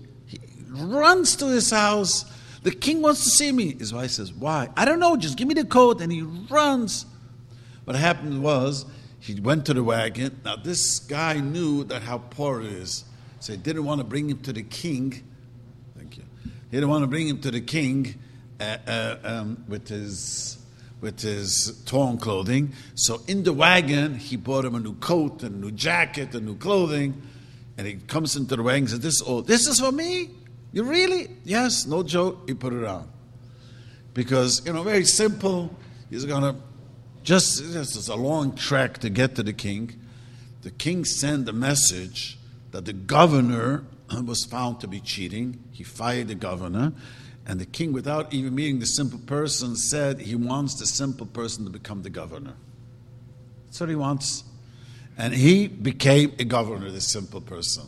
[0.75, 2.25] He runs to his house.
[2.63, 3.75] The king wants to see me.
[3.75, 4.69] His wife says, Why?
[4.77, 6.01] I don't know, just give me the coat.
[6.01, 7.07] And he runs.
[7.85, 8.85] What happened was
[9.21, 10.41] he went to the wagon.
[10.45, 13.05] Now this guy knew that how poor it is,
[13.39, 15.23] so he didn't want to bring him to the king.
[15.97, 16.25] Thank you.
[16.45, 18.15] He didn't want to bring him to the king
[18.61, 20.59] uh, uh, um, with his
[21.01, 22.73] with his torn clothing.
[22.95, 26.47] So in the wagon, he bought him a new coat, and a new jacket, and
[26.47, 27.21] new clothing,
[27.77, 30.31] and he comes into the wagon and says, "This oh, this is for me.
[30.73, 31.29] You really?
[31.45, 33.09] Yes, no joke." He put it on
[34.15, 35.75] because you know, very simple.
[36.09, 36.57] He's gonna
[37.23, 40.01] just it's a long trek to get to the king.
[40.63, 42.39] The king sent a message
[42.73, 43.85] that the governor
[44.25, 45.63] was found to be cheating.
[45.73, 46.93] He fired the governor.
[47.47, 51.65] And the king, without even meeting the simple person, said he wants the simple person
[51.65, 52.55] to become the governor.
[53.67, 54.45] That's what he wants.
[55.17, 57.85] And he became a governor, the simple person.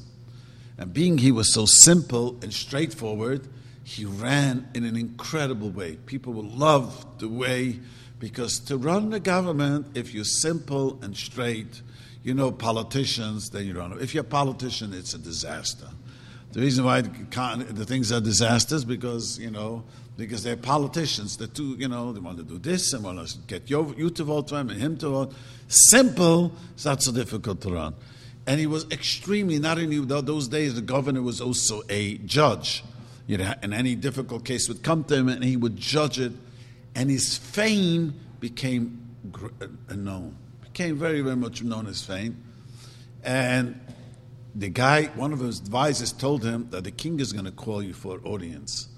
[0.79, 3.49] And being he was so simple and straightforward,
[3.85, 5.97] he ran in an incredible way.
[6.07, 7.81] People will love the way
[8.19, 11.83] because to run the government, if you're simple and straight,
[12.23, 14.01] you know politicians, then you run.
[14.01, 15.89] If you're a politician, it's a disaster.
[16.53, 19.85] The reason why the things are disasters because you know
[20.17, 21.37] because they're politicians.
[21.37, 24.11] They're too you know they want to do this and want to get you, you
[24.11, 25.35] to vote for him and him to vote.
[25.67, 27.95] Simple, it's not so difficult to run.
[28.46, 30.74] And he was extremely not only those days.
[30.74, 32.83] The governor was also a judge.
[33.26, 36.33] You know, and any difficult case would come to him, and he would judge it
[36.94, 39.00] and his fame became
[39.90, 42.42] uh, known, became very, very much known as fame.
[43.24, 43.81] And
[44.55, 47.83] the guy, one of his advisors, told him that the king is going to call
[47.83, 48.88] you for audience.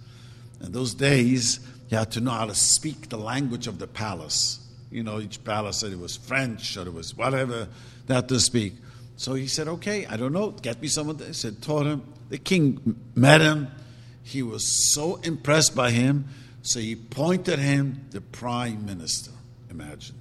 [0.61, 4.59] In those days, you had to know how to speak the language of the palace.
[4.91, 7.69] You know, each palace said it was French or it was whatever
[8.07, 8.75] they had to speak.
[9.17, 10.51] So he said, "Okay, I don't know.
[10.51, 12.03] Get me someone." They said, taught him.
[12.31, 13.69] The king met him.
[14.23, 16.27] He was so impressed by him
[16.65, 19.31] so he appointed him the prime minister.
[19.71, 20.17] Imagine.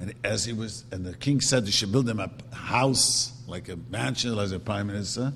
[0.00, 3.68] And as he was, and the king said they should build him a house, like
[3.68, 5.34] a mansion, as a prime minister.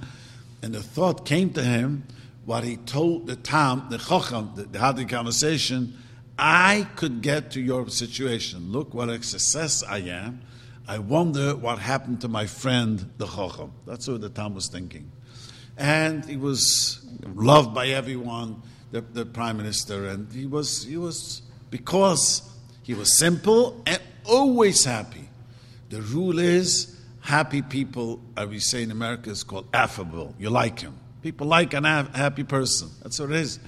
[0.62, 2.04] And the thought came to him
[2.46, 5.94] what he told the Tam, the Chacham, they had the conversation,
[6.38, 8.72] I could get to your situation.
[8.72, 10.40] Look what a success I am.
[10.88, 13.72] I wonder what happened to my friend, the Chacham.
[13.86, 15.12] That's what the Tam was thinking.
[15.76, 21.42] And he was loved by everyone, the, the prime minister, and he was, he was,
[21.70, 22.40] because
[22.82, 25.28] he was simple and always happy.
[25.90, 30.34] The rule is, happy people, as we say in America, is called affable.
[30.38, 30.98] You like him.
[31.20, 32.88] People like an happy person.
[33.02, 33.60] That's what it is.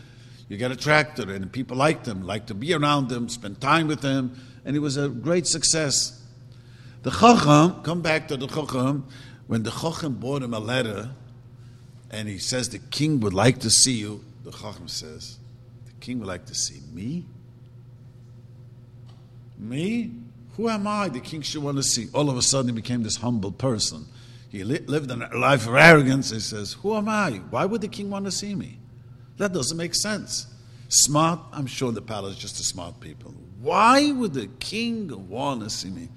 [0.48, 4.00] You get attracted, and people like them, like to be around them, spend time with
[4.00, 6.16] them, and it was a great success.
[7.02, 9.06] The Chacham, come back to the Chacham,
[9.46, 11.10] when the Chacham brought him a letter,
[12.10, 15.38] and he says, The king would like to see you, the Chacham says,
[15.86, 17.24] The king would like to see me?
[19.58, 20.10] Me?
[20.56, 21.08] Who am I?
[21.08, 22.08] The king should want to see.
[22.12, 24.06] All of a sudden, he became this humble person.
[24.50, 26.30] He li- lived a life of arrogance.
[26.30, 27.40] He says, Who am I?
[27.50, 28.78] Why would the king want to see me?
[29.38, 30.48] That doesn't make sense.
[30.88, 33.32] Smart, I'm sure the palace is just a smart people.
[33.60, 36.08] Why would the king want to see me?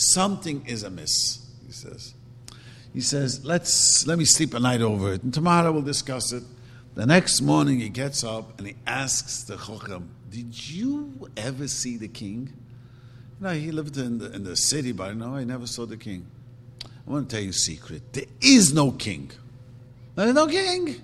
[0.00, 2.14] Something is amiss, he says.
[2.94, 6.42] He says, Let's let me sleep a night over it, and tomorrow we'll discuss it.
[6.94, 11.98] The next morning he gets up and he asks the Chacham, Did you ever see
[11.98, 12.50] the king?
[13.40, 16.26] No, he lived in the, in the city, but no, I never saw the king.
[16.84, 18.14] I want to tell you a secret.
[18.14, 19.30] There is no king.
[20.14, 20.96] There's no king.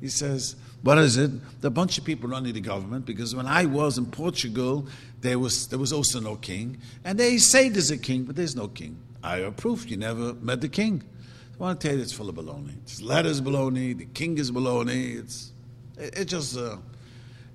[0.00, 1.30] He says, what is it?
[1.60, 4.86] There are bunch of people running the government because when I was in Portugal,
[5.22, 6.78] there was, there was also no king.
[7.04, 8.98] And they say there's a king, but there's no king.
[9.24, 11.02] I proof you never met the king.
[11.54, 12.76] I want to tell you it's full of baloney.
[12.82, 15.18] It's letters baloney, the king is baloney.
[15.18, 15.52] It's,
[15.96, 16.76] it, it just, uh,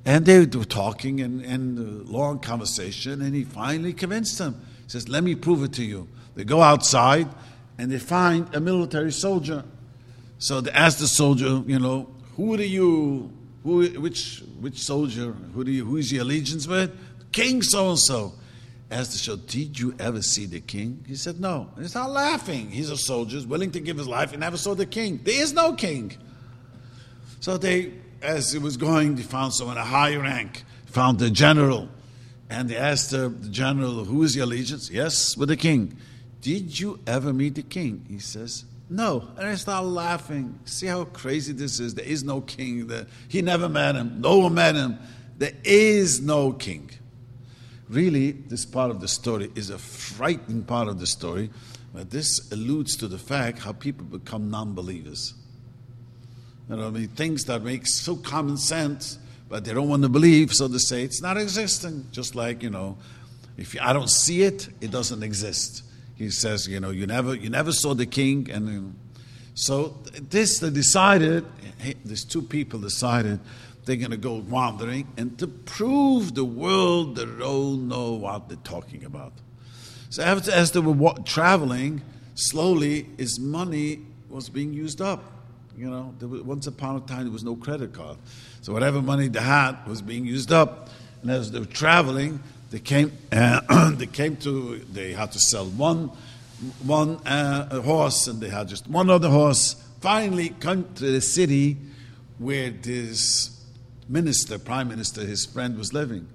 [0.05, 4.61] and they were talking and, and a long conversation, and he finally convinced them.
[4.85, 6.07] He says, Let me prove it to you.
[6.35, 7.27] They go outside
[7.77, 9.65] and they find a military soldier.
[10.39, 13.31] So they ask the soldier, you know, who do you,
[13.63, 16.91] who, which, which soldier, who do you, who is your allegiance with?
[17.37, 18.33] King so and so.
[18.89, 21.03] Asked the soldier, did you ever see the king?
[21.05, 21.69] He said, no.
[21.75, 22.71] And he started laughing.
[22.71, 25.19] He's a soldier, willing to give his life, He never saw the king.
[25.23, 26.15] There is no king.
[27.41, 31.89] So they as it was going, they found someone a high rank, found the general,
[32.49, 34.89] and they asked the, the general, Who is your allegiance?
[34.89, 35.97] Yes, with the king.
[36.41, 38.05] Did you ever meet the king?
[38.09, 39.27] He says, No.
[39.37, 40.59] And I start laughing.
[40.65, 41.95] See how crazy this is.
[41.95, 42.87] There is no king.
[42.87, 43.07] There.
[43.27, 44.21] He never met him.
[44.21, 44.97] No one met him.
[45.37, 46.89] There is no king.
[47.89, 51.49] Really, this part of the story is a frightening part of the story,
[51.93, 55.33] but this alludes to the fact how people become non believers.
[56.69, 60.09] You know, I mean, things that make so common sense, but they don't want to
[60.09, 62.07] believe, so they say it's not existing.
[62.11, 62.97] Just like you know,
[63.57, 65.83] if I don't see it, it doesn't exist.
[66.15, 68.91] He says, you know, you never, you never saw the king, and you know,
[69.53, 69.97] so
[70.29, 71.45] this they decided.
[72.03, 73.39] These two people decided
[73.87, 78.57] they're going to go wandering, and to prove the world they don't know what they're
[78.57, 79.31] talking about.
[80.09, 82.01] So after, as they were traveling,
[82.35, 85.23] slowly his money was being used up.
[85.77, 88.17] You know, was, once upon a time there was no credit card,
[88.61, 90.89] so whatever money they had was being used up.
[91.21, 93.11] And as they were traveling, they came.
[93.31, 94.79] Uh, they came to.
[94.91, 96.11] They had to sell one,
[96.83, 99.81] one uh, horse, and they had just one other horse.
[100.01, 101.77] Finally, come to the city
[102.37, 103.56] where this
[104.09, 106.27] minister, prime minister, his friend was living,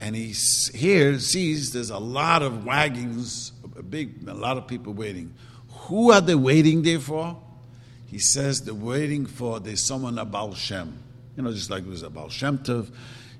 [0.00, 0.34] and he
[0.74, 5.34] here sees there's a lot of wagons, a big, a lot of people waiting.
[5.86, 7.36] Who are they waiting there for?
[8.12, 10.98] he says they're waiting for there's someone a Baal Shem.
[11.34, 12.90] You know, just like it was a Baal Shem Tov.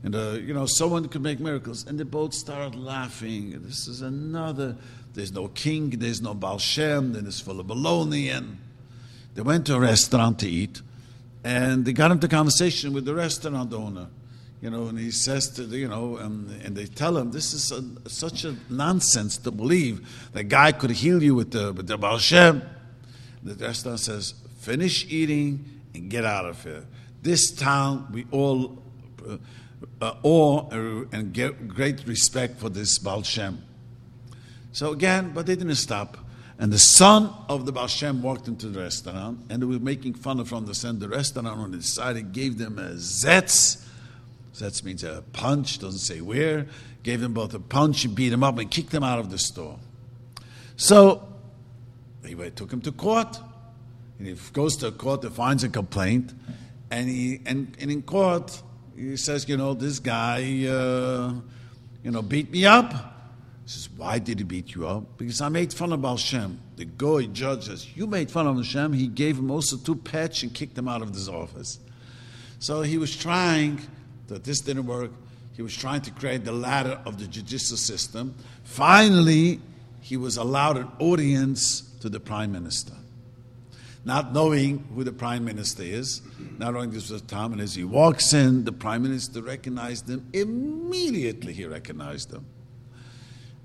[0.03, 1.87] And, uh, you know, someone could make miracles.
[1.87, 3.61] And they both started laughing.
[3.63, 4.75] This is another,
[5.13, 8.35] there's no king, there's no Baal Shem, then it's full of baloney.
[8.35, 8.57] And
[9.35, 10.81] they went to a restaurant to eat.
[11.45, 14.09] And they got into conversation with the restaurant owner.
[14.61, 17.53] You know, and he says to the, you know, um, and they tell him this
[17.53, 21.89] is a, such a nonsense to believe that guy could heal you with the with
[21.89, 22.63] the Baal Shem.
[23.43, 26.87] The restaurant says, finish eating, and get out of here.
[27.23, 28.83] This town, we all
[29.29, 29.39] uh,
[30.01, 33.65] uh, awe and get great respect for this Baal Shem.
[34.73, 36.17] So again, but they didn't stop.
[36.59, 40.15] And the son of the Baal Shem walked into the restaurant, and they were making
[40.15, 41.01] fun of from the center.
[41.01, 43.85] The restaurant on the side he gave them a zetz.
[44.55, 46.67] Zetz means a punch, doesn't say where.
[47.03, 49.39] Gave them both a punch and beat them up and kicked them out of the
[49.39, 49.79] store.
[50.77, 51.27] So,
[52.25, 53.39] he took him to court.
[54.19, 56.33] And he goes to court, he finds a complaint,
[56.93, 58.63] and he and, and in court
[58.97, 61.33] he says, you know, this guy, uh,
[62.05, 63.12] you know, beat me up.
[63.65, 65.17] He says, why did he beat you up?
[65.19, 66.59] Because I made fun of Hashem.
[66.77, 68.93] The goy judge says, you made fun of Hashem.
[68.93, 71.79] He gave him also two pets and kicked him out of his office.
[72.59, 73.81] So he was trying,
[74.27, 75.11] that this didn't work.
[75.55, 78.35] He was trying to create the ladder of the judicial system.
[78.65, 79.61] Finally,
[80.01, 82.95] he was allowed an audience to the prime minister.
[84.05, 86.23] Not knowing who the prime minister is,
[86.59, 90.27] not knowing this was Tam, and as he walks in, the prime minister recognized him.
[90.33, 92.45] Immediately, he recognized him.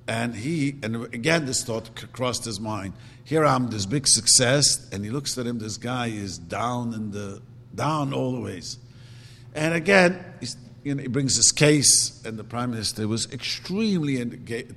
[0.08, 2.94] And he, and again, this thought crossed his mind.
[3.26, 5.60] Here I'm, this big success, and he looks at him.
[5.60, 7.42] This guy is down in the
[7.76, 8.78] down all the ways.
[9.54, 10.24] And again,
[10.84, 14.24] you know, he brings his case, and the prime minister was extremely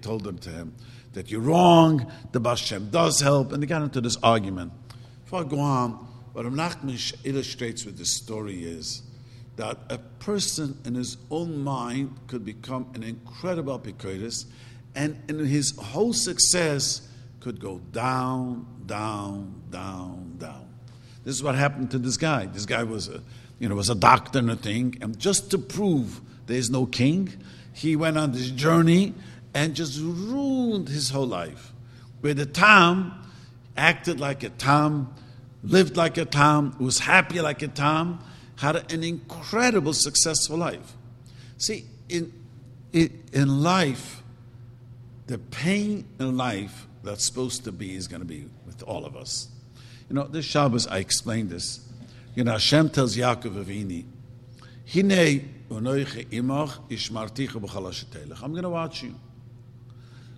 [0.03, 0.75] told them to him
[1.13, 2.11] that you're wrong.
[2.33, 4.73] The Baal Shem does help, and they got into this argument.
[5.25, 5.93] Before I go on,
[6.33, 9.03] what Nachman illustrates with this story is
[9.57, 14.47] that a person in his own mind could become an incredible epicurus
[14.95, 17.09] and in his whole success
[17.41, 20.69] could go down, down, down, down.
[21.25, 22.47] This is what happened to this guy.
[22.47, 23.23] This guy was a,
[23.59, 26.87] you know, was a doctor and a thing, and just to prove there is no
[26.87, 27.33] king,
[27.73, 29.15] he went on this journey
[29.55, 31.73] and just ruined his whole life.
[32.21, 33.13] Where the Tam
[33.77, 35.13] acted like a Tam,
[35.63, 38.21] lived like a Tam, was happy like a Tam,
[38.57, 40.95] had an incredible successful life.
[41.57, 42.33] See, in,
[42.93, 44.20] in life,
[45.31, 49.17] the pain in life that's supposed to be is going to be with all of
[49.17, 49.49] us.
[50.09, 51.87] You know, this Shabbos, I explained this.
[52.35, 54.05] You know, Hashem tells Yaakov Avinu,
[54.93, 58.43] Hine unoiche imach ishmarticha b'chalashetelech.
[58.43, 59.15] I'm going to watch you.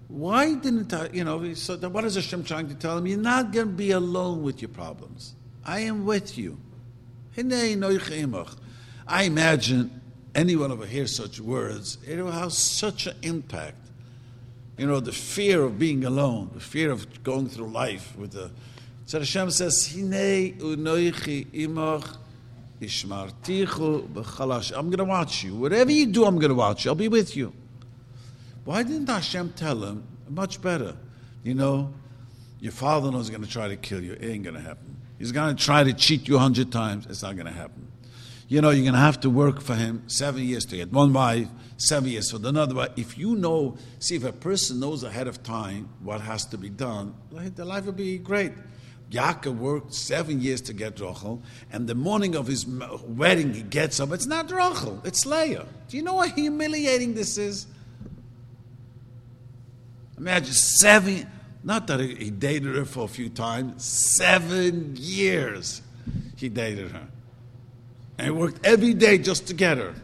[0.09, 3.07] Why didn't I, you know, so what is Hashem trying to tell him?
[3.07, 5.34] You're not going to be alone with your problems.
[5.64, 6.59] I am with you.
[7.34, 8.55] Hine unoiche imach.
[9.07, 10.03] I imagine
[10.34, 13.82] anyone over here such words, it will have such an impact
[14.83, 18.51] you know, the fear of being alone, the fear of going through life with the.
[19.07, 21.47] So Hashem says, unoichi
[22.80, 24.72] ishmartichu b'chalash.
[24.76, 25.55] I'm going to watch you.
[25.55, 26.91] Whatever you do, I'm going to watch you.
[26.91, 27.53] I'll be with you.
[28.64, 30.97] Why didn't Hashem tell him much better?
[31.45, 31.95] You know,
[32.59, 34.14] your father-in-law is going to try to kill you.
[34.14, 34.97] It ain't going to happen.
[35.16, 37.07] He's going to try to cheat you a hundred times.
[37.07, 37.91] It's not going to happen
[38.53, 41.11] you know, you're going to have to work for him seven years to get one
[41.14, 41.48] wife,
[41.78, 42.90] seven years for another wife.
[42.96, 46.68] If you know, see, if a person knows ahead of time what has to be
[46.68, 48.53] done, the life will be great.
[49.11, 51.40] Yaakov worked seven years to get Rachel,
[51.72, 54.12] and the morning of his wedding, he gets up.
[54.12, 55.64] It's not Rachel, it's Leah.
[55.88, 57.66] Do you know how humiliating this is?
[60.18, 61.26] Imagine seven,
[61.64, 65.80] not that he dated her for a few times, seven years
[66.36, 67.09] he dated her.
[68.22, 69.94] And he worked every day just to get her.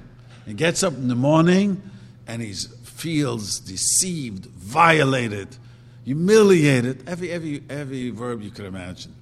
[0.44, 1.80] He gets up in the morning
[2.26, 5.56] and he feels deceived, violated,
[6.04, 7.08] humiliated.
[7.08, 9.14] Every, every, every verb you could imagine.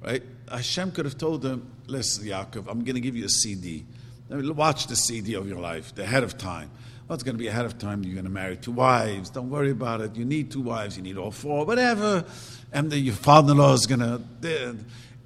[0.00, 0.22] Right?
[0.48, 3.84] Hashem could have told him, listen, Yaakov, I'm going to give you a CD.
[4.30, 6.70] Watch the CD of your life, the ahead of time.
[7.08, 8.04] What's going to be ahead of time?
[8.04, 9.30] You're going to marry two wives.
[9.30, 10.14] Don't worry about it.
[10.14, 10.96] You need two wives.
[10.96, 11.64] You need all four.
[11.64, 12.24] Whatever.
[12.72, 14.76] And then your father-in-law is going to...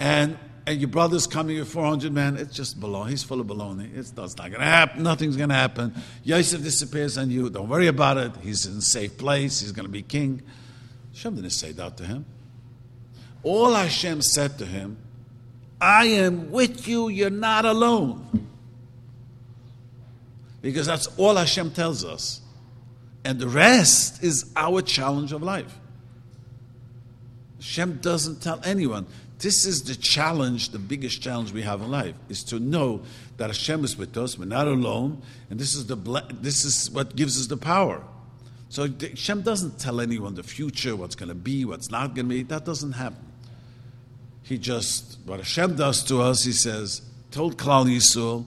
[0.00, 3.10] And and your brother's coming with 400 men, it's just baloney.
[3.10, 3.96] He's full of baloney.
[3.96, 5.02] It's, not going to happen.
[5.02, 5.94] Nothing's going to happen.
[6.22, 7.50] Yosef disappears on you.
[7.50, 8.32] Don't worry about it.
[8.42, 9.60] He's in a safe place.
[9.60, 10.42] He's going to be king.
[11.12, 12.24] Hashem didn't say that to him.
[13.42, 14.98] All Hashem said to him,
[15.80, 17.08] I am with you.
[17.08, 18.48] You're not alone.
[20.60, 22.40] Because that's all Hashem tells us.
[23.24, 25.76] And the rest is our challenge of life.
[27.56, 29.06] Hashem doesn't tell anyone.
[29.43, 33.03] This is the challenge, the biggest challenge we have in life, is to know
[33.38, 35.20] that Hashem is with us, we're not alone,
[35.51, 35.97] and this is, the,
[36.40, 38.05] this is what gives us the power.
[38.68, 42.34] So Hashem doesn't tell anyone the future, what's going to be, what's not going to
[42.36, 42.45] be.
[42.45, 43.32] That doesn't happen.
[44.45, 48.45] He just, what Hashem does to us, he says, told Klal Yisrael,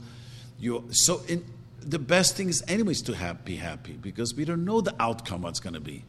[0.60, 1.43] you so in,
[1.82, 5.41] the best thing is anyways to have, be happy because we don't know the outcome,
[5.41, 6.06] what's going to be.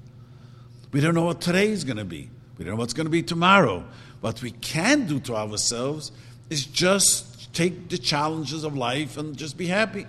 [0.93, 2.31] We don't know what today is going to be.
[2.59, 3.85] We don't know what's going to be tomorrow.
[4.21, 6.13] What we can do to ourselves
[6.49, 10.07] is just take the challenges of life and just be happy.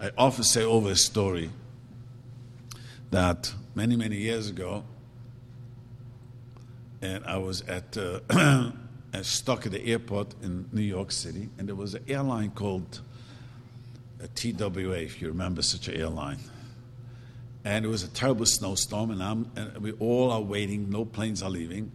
[0.00, 1.50] I often say over a story
[3.10, 4.84] that many, many years ago,
[7.00, 8.70] and I was at uh,
[9.22, 13.00] stuck at the airport in New York City, and there was an airline called
[14.22, 16.38] a TWA, if you remember such an airline
[17.64, 20.90] and it was a terrible snowstorm, and, I'm, and we all are waiting.
[20.90, 21.92] No planes are leaving.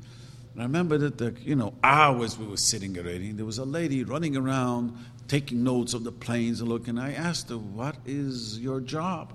[0.54, 3.32] And I remember that the you know hours we were sitting already.
[3.32, 4.98] There was a lady running around
[5.28, 6.98] taking notes of the planes and looking.
[6.98, 9.34] I asked her, "What is your job?"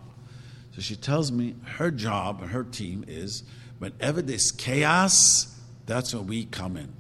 [0.75, 3.45] So she tells me her job and her team is
[3.79, 5.55] whenever there's chaos,
[5.87, 6.93] that's when we come in.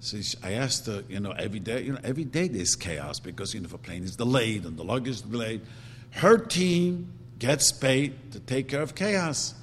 [0.00, 3.52] So I asked her, you know, every day, you know, every day there's chaos because,
[3.52, 5.60] you know, if a plane is delayed and the luggage is delayed,
[6.12, 9.54] her team gets paid to take care of chaos.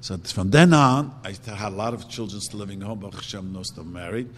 [0.00, 3.52] So from then on, I had a lot of children still living home, but Hashem,
[3.52, 4.30] no still married.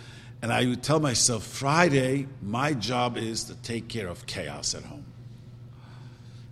[0.43, 4.83] And I would tell myself, Friday, my job is to take care of chaos at
[4.83, 5.05] home.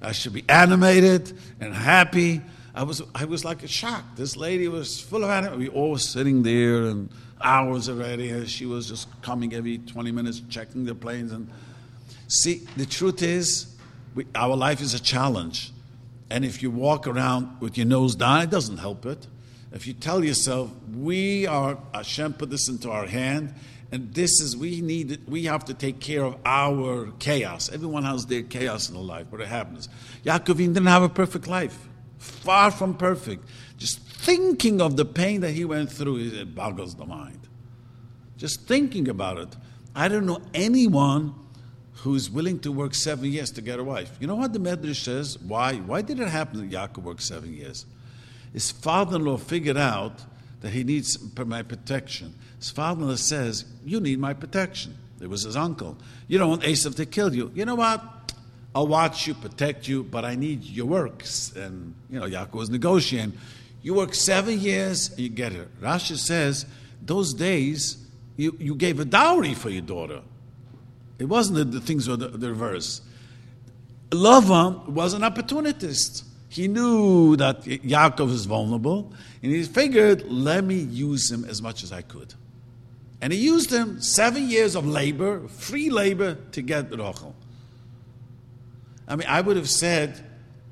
[0.02, 2.42] I should be animated and happy.
[2.74, 4.04] I was, I was like a shock.
[4.16, 5.60] This lady was full of animation.
[5.60, 7.08] We all were sitting there and
[7.40, 8.46] hours already.
[8.46, 11.32] She was just coming every 20 minutes, checking the planes.
[11.32, 11.48] And
[12.28, 13.74] see, the truth is,
[14.14, 15.70] we, our life is a challenge.
[16.34, 19.28] And if you walk around with your nose down, it doesn't help it.
[19.70, 23.54] If you tell yourself, we are, Hashem put this into our hand,
[23.92, 27.70] and this is, we need, we have to take care of our chaos.
[27.72, 29.88] Everyone has their chaos in their life, but it happens.
[30.24, 31.78] Yaakov didn't have a perfect life,
[32.18, 33.48] far from perfect.
[33.78, 37.46] Just thinking of the pain that he went through, it boggles the mind.
[38.38, 39.54] Just thinking about it.
[39.94, 41.32] I don't know anyone
[41.96, 44.16] who's willing to work seven years to get a wife.
[44.20, 45.38] You know what the Medrash says?
[45.38, 45.76] Why?
[45.76, 47.86] Why did it happen that Yaakov worked seven years?
[48.52, 50.20] His father-in-law figured out
[50.60, 52.34] that he needs my protection.
[52.58, 55.96] His father-in-law says, "You need my protection." It was his uncle.
[56.28, 57.50] You don't want Esav to kill you.
[57.54, 58.02] You know what?
[58.74, 61.52] I'll watch you, protect you, but I need your works.
[61.54, 63.34] And you know, Yaakov was negotiating.
[63.82, 65.68] You work seven years, and you get her.
[65.80, 66.66] Rashi says,
[67.00, 67.98] those days
[68.36, 70.22] you, you gave a dowry for your daughter.
[71.18, 73.00] It wasn't that the things were the, the reverse.
[74.10, 76.24] Lavan was an opportunist.
[76.48, 79.12] He knew that Yaakov is vulnerable,
[79.42, 82.34] and he figured, let me use him as much as I could.
[83.20, 87.34] And he used him seven years of labor, free labor, to get Rachel.
[89.08, 90.22] I mean, I would have said,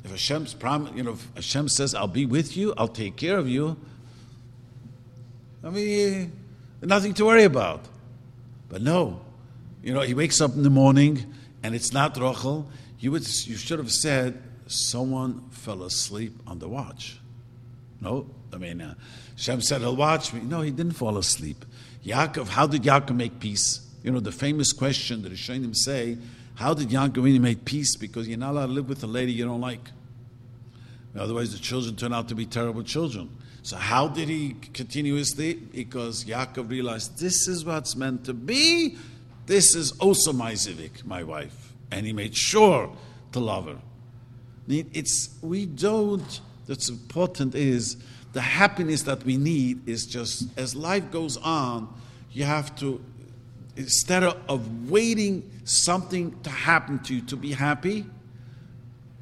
[0.04, 3.38] if Hashem's promise, you know, if Hashem says, I'll be with you, I'll take care
[3.38, 3.76] of you,
[5.64, 6.32] I mean,
[6.82, 7.86] nothing to worry about.
[8.68, 9.21] But no,
[9.82, 12.68] you know, he wakes up in the morning and it's not Rachel.
[12.98, 17.18] You, would, you should have said, someone fell asleep on the watch.
[18.00, 18.94] No, I mean, uh,
[19.36, 20.40] Shem said he'll watch me.
[20.40, 21.64] No, he didn't fall asleep.
[22.04, 23.80] Yaakov, how did Yaakov make peace?
[24.02, 26.18] You know, the famous question that Rishonim say,
[26.54, 27.96] how did Yaakov really make peace?
[27.96, 29.90] Because you're not allowed to live with a lady you don't like.
[31.16, 33.30] Otherwise, the children turn out to be terrible children.
[33.62, 35.54] So, how did he continuously?
[35.54, 38.96] Because Yaakov realized this is what's meant to be.
[39.46, 41.72] This is also my Zivik, my wife.
[41.90, 42.90] And he made sure
[43.32, 43.78] to love her.
[44.68, 47.96] It's, we don't, that's important is
[48.32, 51.92] the happiness that we need is just, as life goes on,
[52.30, 53.04] you have to,
[53.76, 58.06] instead of waiting something to happen to you to be happy,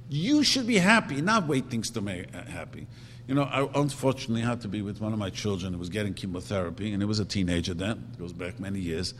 [0.09, 2.87] you should be happy, not wait things to make uh, happy.
[3.27, 6.15] You know, I unfortunately had to be with one of my children who was getting
[6.15, 9.15] chemotherapy, and he was a teenager then, it goes back many years.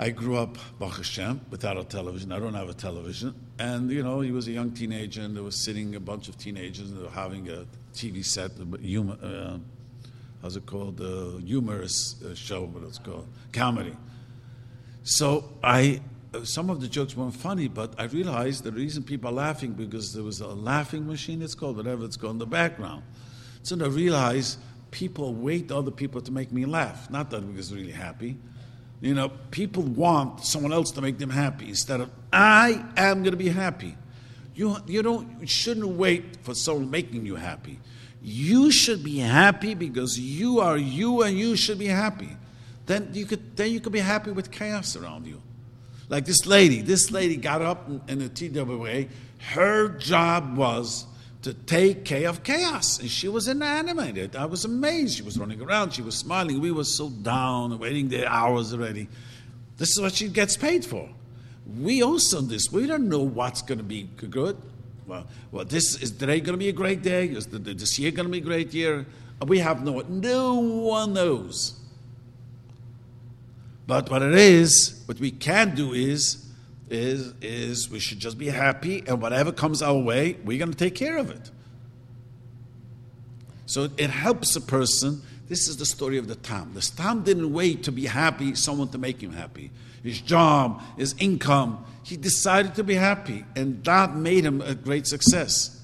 [0.00, 2.32] I grew up, Baruch Hashem, without a television.
[2.32, 3.34] I don't have a television.
[3.58, 6.38] And, you know, he was a young teenager, and there was sitting a bunch of
[6.38, 9.58] teenagers, and they were having a TV set, humor, uh,
[10.40, 11.02] how's it called?
[11.02, 13.94] A humorous uh, show, what it's called, comedy.
[15.02, 16.00] So I,
[16.44, 20.14] some of the jokes weren't funny, but I realized the reason people are laughing because
[20.14, 23.02] there was a laughing machine, it's called, whatever it's called, in the background.
[23.64, 24.60] So I realized
[24.92, 27.10] people wait other people to make me laugh.
[27.10, 28.38] Not that I was really happy.
[29.00, 33.32] You know, people want someone else to make them happy instead of I am going
[33.32, 33.96] to be happy.
[34.54, 37.80] You, you don't you shouldn't wait for someone making you happy.
[38.22, 42.36] You should be happy because you are you and you should be happy.
[42.84, 45.40] Then you could then you could be happy with chaos around you.
[46.10, 49.06] Like this lady, this lady got up in, in the TWA.
[49.54, 51.06] Her job was
[51.42, 52.98] to take care of chaos.
[52.98, 54.36] And she was inanimated.
[54.36, 55.16] I was amazed.
[55.16, 56.60] She was running around, she was smiling.
[56.60, 59.08] We were so down, waiting there hours already.
[59.76, 61.08] This is what she gets paid for.
[61.78, 62.70] We also this.
[62.70, 64.56] We don't know what's going to be good.
[65.06, 67.26] Well, well, this is today going to be a great day?
[67.26, 69.06] Is this year going to be a great year?
[69.46, 71.80] We have no no one knows.
[73.86, 76.46] But what it is, what we can do is
[76.90, 80.76] is, is we should just be happy, and whatever comes our way, we're going to
[80.76, 81.50] take care of it.
[83.66, 85.22] So it helps a person.
[85.48, 86.72] This is the story of the Tam.
[86.74, 89.70] The Tam didn't wait to be happy, someone to make him happy.
[90.02, 95.06] His job, his income, he decided to be happy, and that made him a great
[95.06, 95.80] success.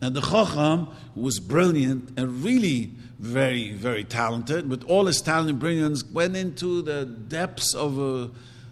[0.00, 5.58] And the Chacham, was brilliant and really very, very talented, with all his talent and
[5.58, 8.30] brilliance, went into the depths of a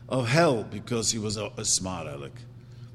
[0.08, 2.32] of hell because he was a, a smart aleck,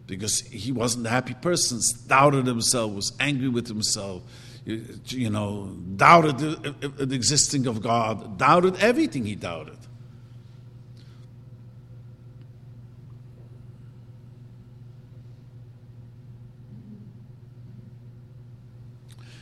[0.07, 4.23] because he wasn't a happy person, doubted himself, was angry with himself,
[4.65, 9.77] you, you know, doubted the, the existing of God, doubted everything he doubted.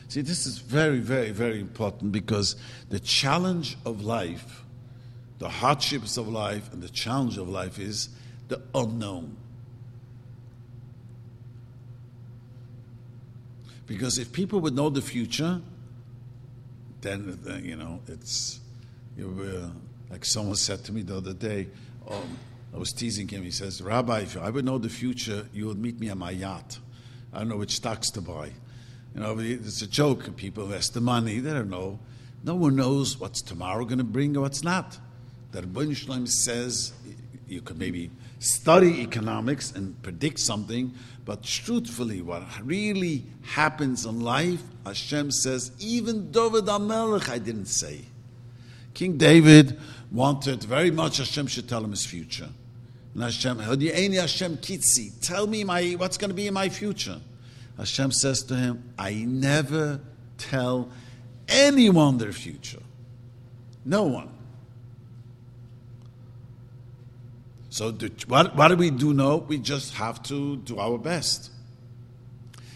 [0.08, 2.56] See, this is very, very, very important because
[2.88, 4.59] the challenge of life
[5.40, 8.10] the hardships of life, and the challenge of life is
[8.48, 9.36] the unknown.
[13.86, 15.60] Because if people would know the future,
[17.00, 18.60] then, you know, it's,
[19.16, 19.72] you
[20.10, 21.68] like someone said to me the other day,
[22.08, 22.38] um,
[22.74, 23.42] I was teasing him.
[23.42, 26.30] He says, Rabbi, if I would know the future, you would meet me on my
[26.30, 26.78] yacht.
[27.32, 28.52] I don't know which stocks to buy.
[29.14, 30.36] You know, it's a joke.
[30.36, 31.38] People invest the money.
[31.38, 31.98] They don't know.
[32.44, 34.98] No one knows what's tomorrow going to bring or what's not.
[35.52, 36.92] That Rabbi Shalom says
[37.48, 40.94] you could maybe study economics and predict something,
[41.24, 48.00] but truthfully, what really happens in life, Hashem says, even David HaMelech, I didn't say.
[48.94, 49.78] King David
[50.10, 52.48] wanted very much Hashem should tell him his future.
[53.14, 57.20] And Hashem, Hashem Kitzi, tell me my, what's going to be in my future.
[57.76, 60.00] Hashem says to him, I never
[60.38, 60.90] tell
[61.48, 62.80] anyone their future.
[63.84, 64.30] No one.
[67.70, 69.36] So, do, what, what do we do now?
[69.36, 71.50] We just have to do our best.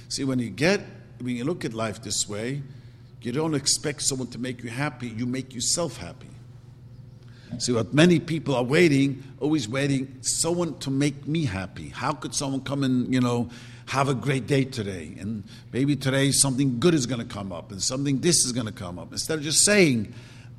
[0.08, 0.80] See, when you get,
[1.18, 2.62] when you look at life this way,
[3.20, 6.28] you don't expect someone to make you happy, you make yourself happy.
[7.58, 11.88] See, what many people are waiting, always waiting, someone to make me happy.
[11.88, 13.50] How could someone come and, you know,
[13.86, 15.16] have a great day today?
[15.18, 18.66] And maybe today something good is going to come up and something this is going
[18.66, 19.12] to come up.
[19.12, 20.12] Instead of just saying,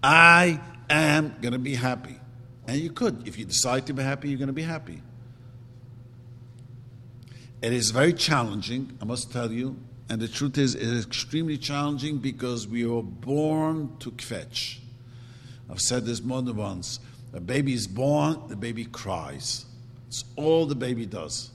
[0.03, 0.59] I
[0.89, 2.17] am going to be happy.
[2.68, 3.28] And you could.
[3.28, 5.01] If you decide to be happy, you're going to be happy.
[7.61, 9.78] It is very challenging, I must tell you.
[10.09, 14.78] And the truth is, it is extremely challenging because we are born to kvetch.
[15.70, 16.99] I've said this more than once.
[17.34, 19.66] A baby is born, the baby cries.
[20.07, 21.49] It's all the baby does.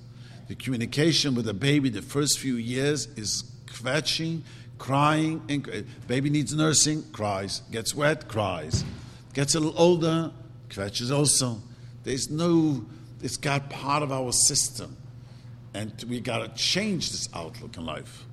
[0.48, 4.42] The communication with the baby the first few years is kvetching,
[4.78, 5.42] crying.
[5.48, 7.62] And, baby needs nursing, cries.
[7.70, 8.84] Gets wet, cries.
[9.32, 10.32] Gets a little older,
[10.70, 11.46] kvetches also.
[11.46, 11.62] Oh,
[12.04, 12.84] there's no,
[13.22, 14.96] it's got part of our system.
[15.74, 18.24] And we got to change this outlook in life.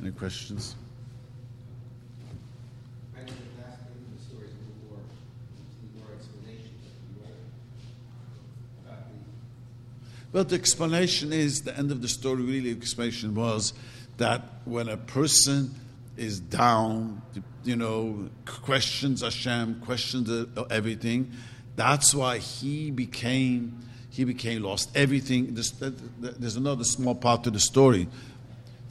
[0.00, 0.76] Any questions?
[10.30, 12.42] Well, the explanation is the end of the story.
[12.42, 13.72] Really, the explanation was
[14.18, 15.74] that when a person
[16.18, 17.22] is down,
[17.64, 21.32] you know, questions Hashem, questions everything,
[21.76, 25.54] that's why he became he became lost everything.
[25.54, 28.08] There's, another small part to the story.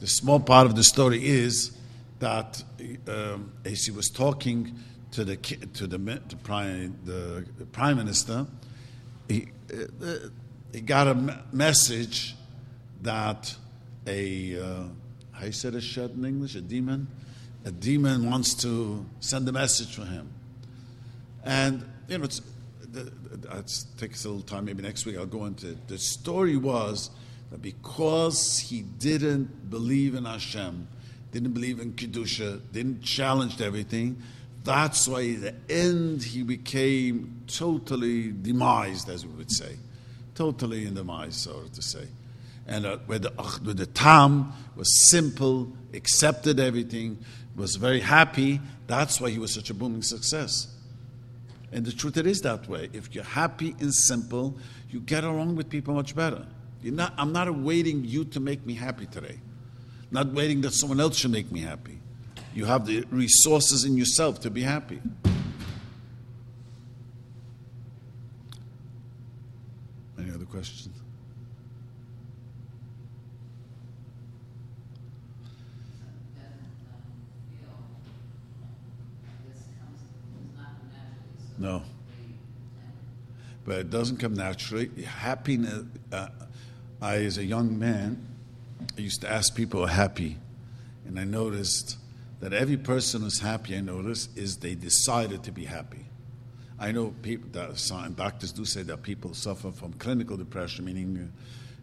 [0.00, 1.76] The small part of the story is
[2.20, 2.62] that
[3.08, 4.74] um, as he was talking
[5.10, 8.46] to the to the, the prime the prime minister,
[9.28, 9.48] he.
[9.72, 10.30] Uh,
[10.72, 12.34] he got a message
[13.02, 13.54] that
[14.06, 14.82] a, uh,
[15.38, 17.08] how you said a shed in English, a demon?
[17.64, 20.30] A demon wants to send a message for him.
[21.44, 22.40] And, you know, it's,
[22.94, 25.88] it takes a little time, maybe next week I'll go into it.
[25.88, 27.10] The story was
[27.50, 30.88] that because he didn't believe in Hashem,
[31.32, 34.22] didn't believe in Kedusha, didn't challenge everything,
[34.64, 39.76] that's why at the end he became totally demised, as we would say
[40.38, 42.06] totally in the mice, so to say.
[42.68, 47.18] And uh, where, the, uh, where the Tam was simple, accepted everything,
[47.56, 50.68] was very happy, that's why he was such a booming success.
[51.72, 52.88] And the truth, it is that way.
[52.92, 54.56] If you're happy and simple,
[54.90, 56.46] you get along with people much better.
[56.82, 59.40] Not, I'm not awaiting you to make me happy today.
[60.10, 61.98] Not waiting that someone else should make me happy.
[62.54, 65.00] You have the resources in yourself to be happy.
[70.18, 71.07] Any other No.
[83.68, 84.88] But it doesn't come naturally.
[85.04, 86.28] Happiness, uh,
[87.02, 88.26] I, as a young man,
[88.96, 90.38] I used to ask people are happy.
[91.06, 91.98] And I noticed
[92.40, 96.06] that every person who's happy, I noticed, is they decided to be happy.
[96.78, 101.30] I know people that doctors do say that people suffer from clinical depression, meaning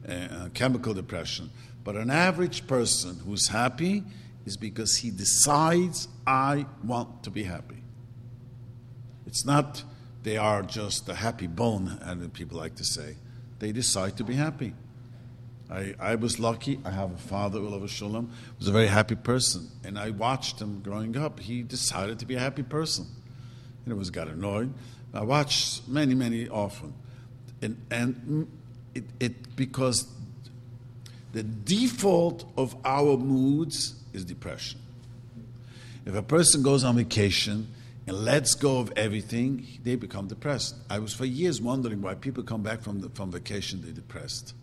[0.10, 1.52] uh, uh, chemical depression.
[1.84, 4.04] But an average person who's happy
[4.48, 7.84] is because he decides, I want to be happy.
[9.28, 9.84] It's not
[10.26, 13.16] they are just a happy bone, and people like to say.
[13.60, 14.74] They decide to be happy.
[15.72, 16.80] I, I was lucky.
[16.84, 19.70] I have a father, Ulava Shalom, was a very happy person.
[19.86, 21.40] And I watched him growing up.
[21.40, 23.08] He decided to be a happy person
[23.86, 24.74] and it was got annoyed.
[25.14, 26.94] I watched many, many often,
[27.62, 28.48] and and
[28.94, 30.08] it, it because
[31.32, 34.80] the default of our moods is depression.
[36.06, 37.68] If a person goes on vacation
[38.08, 40.76] and lets go of everything, they become depressed.
[40.90, 44.54] I was for years wondering why people come back from, the, from vacation, they're depressed.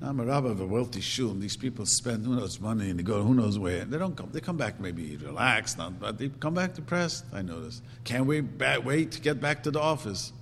[0.00, 2.90] Now, I'm a rabbi of a wealthy shul, and these people spend who knows money
[2.90, 3.84] and they go who knows where.
[3.84, 4.28] They don't come.
[4.30, 7.24] They come back maybe relaxed, not, but they come back depressed.
[7.32, 7.82] I noticed.
[8.04, 8.44] Can't wait,
[8.84, 10.32] wait to get back to the office.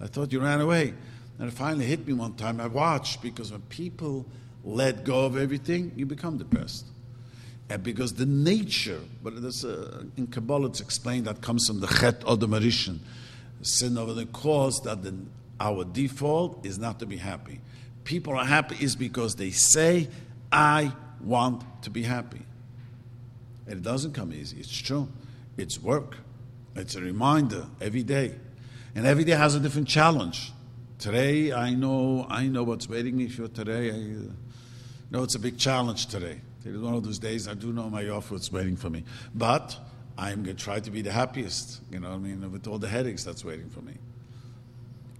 [0.00, 0.92] I thought you ran away,
[1.38, 2.60] and it finally hit me one time.
[2.60, 4.26] I watched because when people
[4.64, 6.86] let go of everything, you become depressed.
[7.70, 12.22] And because the nature, but uh, in Kabbalah it's explained that comes from the Chet
[12.26, 12.98] or the Marishan,
[13.62, 15.14] sin over the cause that the,
[15.60, 17.60] our default is not to be happy
[18.08, 20.08] people are happy is because they say,
[20.50, 22.40] I want to be happy.
[23.66, 24.58] And it doesn't come easy.
[24.60, 25.08] It's true.
[25.58, 26.16] It's work.
[26.74, 28.34] It's a reminder every day.
[28.94, 30.52] And every day has a different challenge.
[30.98, 33.90] Today, I know, I know what's waiting me for today.
[33.90, 34.32] I uh,
[35.10, 36.40] know it's a big challenge today.
[36.64, 39.04] It's one of those days I do know my offer what's waiting for me.
[39.34, 39.78] But
[40.16, 42.88] I'm going to try to be the happiest, you know I mean, with all the
[42.88, 43.94] headaches that's waiting for me.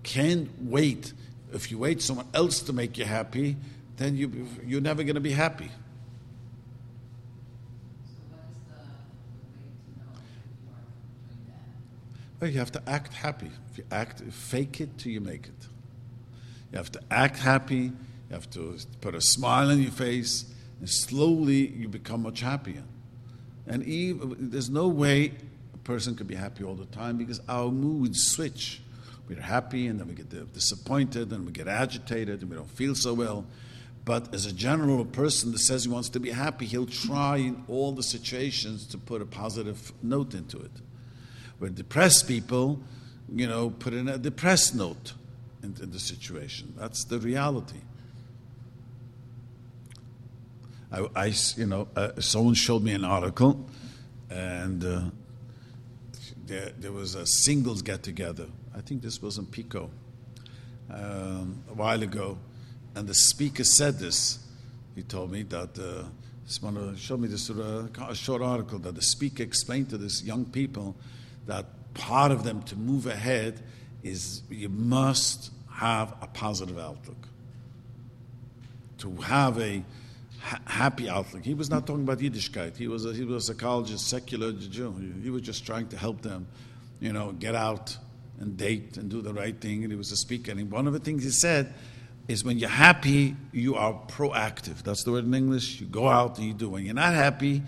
[0.02, 1.12] Can't wait
[1.52, 3.56] if you wait someone else to make you happy,
[3.96, 5.70] then you, you're never going to be happy.
[12.40, 13.50] Well, you have to act happy.
[13.72, 15.68] If you act, fake it till you make it.
[16.70, 17.76] You have to act happy.
[17.76, 17.92] You
[18.30, 20.44] have to put a smile on your face,
[20.80, 22.84] and slowly you become much happier.
[23.66, 25.32] And even, there's no way
[25.74, 28.80] a person could be happy all the time because our moods switch
[29.28, 32.94] we're happy and then we get disappointed and we get agitated and we don't feel
[32.94, 33.44] so well.
[34.04, 37.62] But as a general person that says he wants to be happy, he'll try in
[37.68, 40.70] all the situations to put a positive note into it.
[41.58, 42.80] Where depressed people,
[43.30, 45.12] you know, put in a depressed note
[45.62, 46.72] into the situation.
[46.78, 47.80] That's the reality.
[50.90, 53.68] I, I you know, uh, someone showed me an article,
[54.30, 55.02] and uh,
[56.46, 58.46] there, there was a singles get together
[58.78, 59.90] I think this was in Pico
[60.88, 62.38] um, a while ago,
[62.94, 64.38] and the speaker said this.
[64.94, 66.04] He told me that uh,
[66.46, 70.44] someone showed me this uh, a short article that the speaker explained to these young
[70.44, 70.94] people
[71.46, 73.60] that part of them to move ahead
[74.04, 77.26] is you must have a positive outlook.
[78.98, 79.82] To have a
[80.40, 81.44] ha- happy outlook.
[81.44, 82.76] He was not talking about Yiddishkeit.
[82.76, 84.92] He was a, he was a psychologist, secular Jew.
[84.98, 86.46] He, he was just trying to help them,
[87.00, 87.96] you know, get out
[88.40, 89.82] and date and do the right thing.
[89.82, 90.52] And he was a speaker.
[90.52, 91.74] And one of the things he said
[92.28, 94.82] is when you're happy, you are proactive.
[94.82, 95.80] That's the word in English.
[95.80, 96.68] You go out and you do.
[96.68, 97.62] When you're not happy,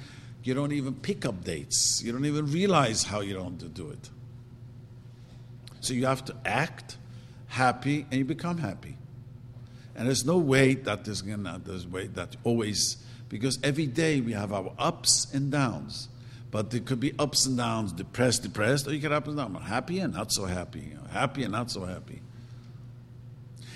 [0.44, 2.02] you don't even pick up dates.
[2.02, 4.10] You don't even realize how you don't do it.
[5.80, 6.98] So you have to act
[7.48, 8.96] happy and you become happy.
[9.94, 12.96] And there's no way that there's gonna there's way that always
[13.28, 16.08] because every day we have our ups and downs.
[16.50, 19.54] But there could be ups and downs, depressed, depressed, or you get up and down,
[19.54, 22.20] happy and not so happy, happy and not so happy.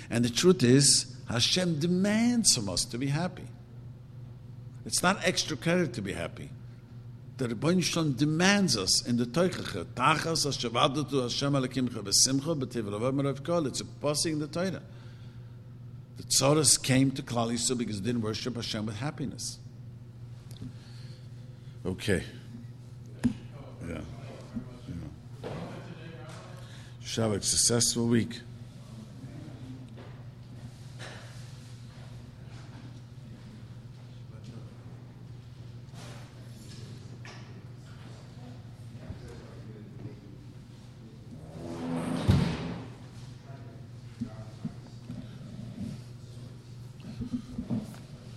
[0.09, 3.47] And the truth is, Hashem demands from us to be happy.
[4.85, 6.49] It's not extra credit to be happy.
[7.37, 13.67] The Rebbeinu Shalom demands us in the Teichacha, Tachas Hashem Alekimcha V'simcha B'tiv.
[13.67, 14.81] It's a passing in the Torah.
[16.17, 19.59] The Tzoras came to Klal Yisrael because they didn't worship Hashem with happiness.
[21.85, 22.23] Okay.
[23.87, 24.01] Yeah.
[25.43, 27.25] yeah.
[27.25, 28.39] A successful week.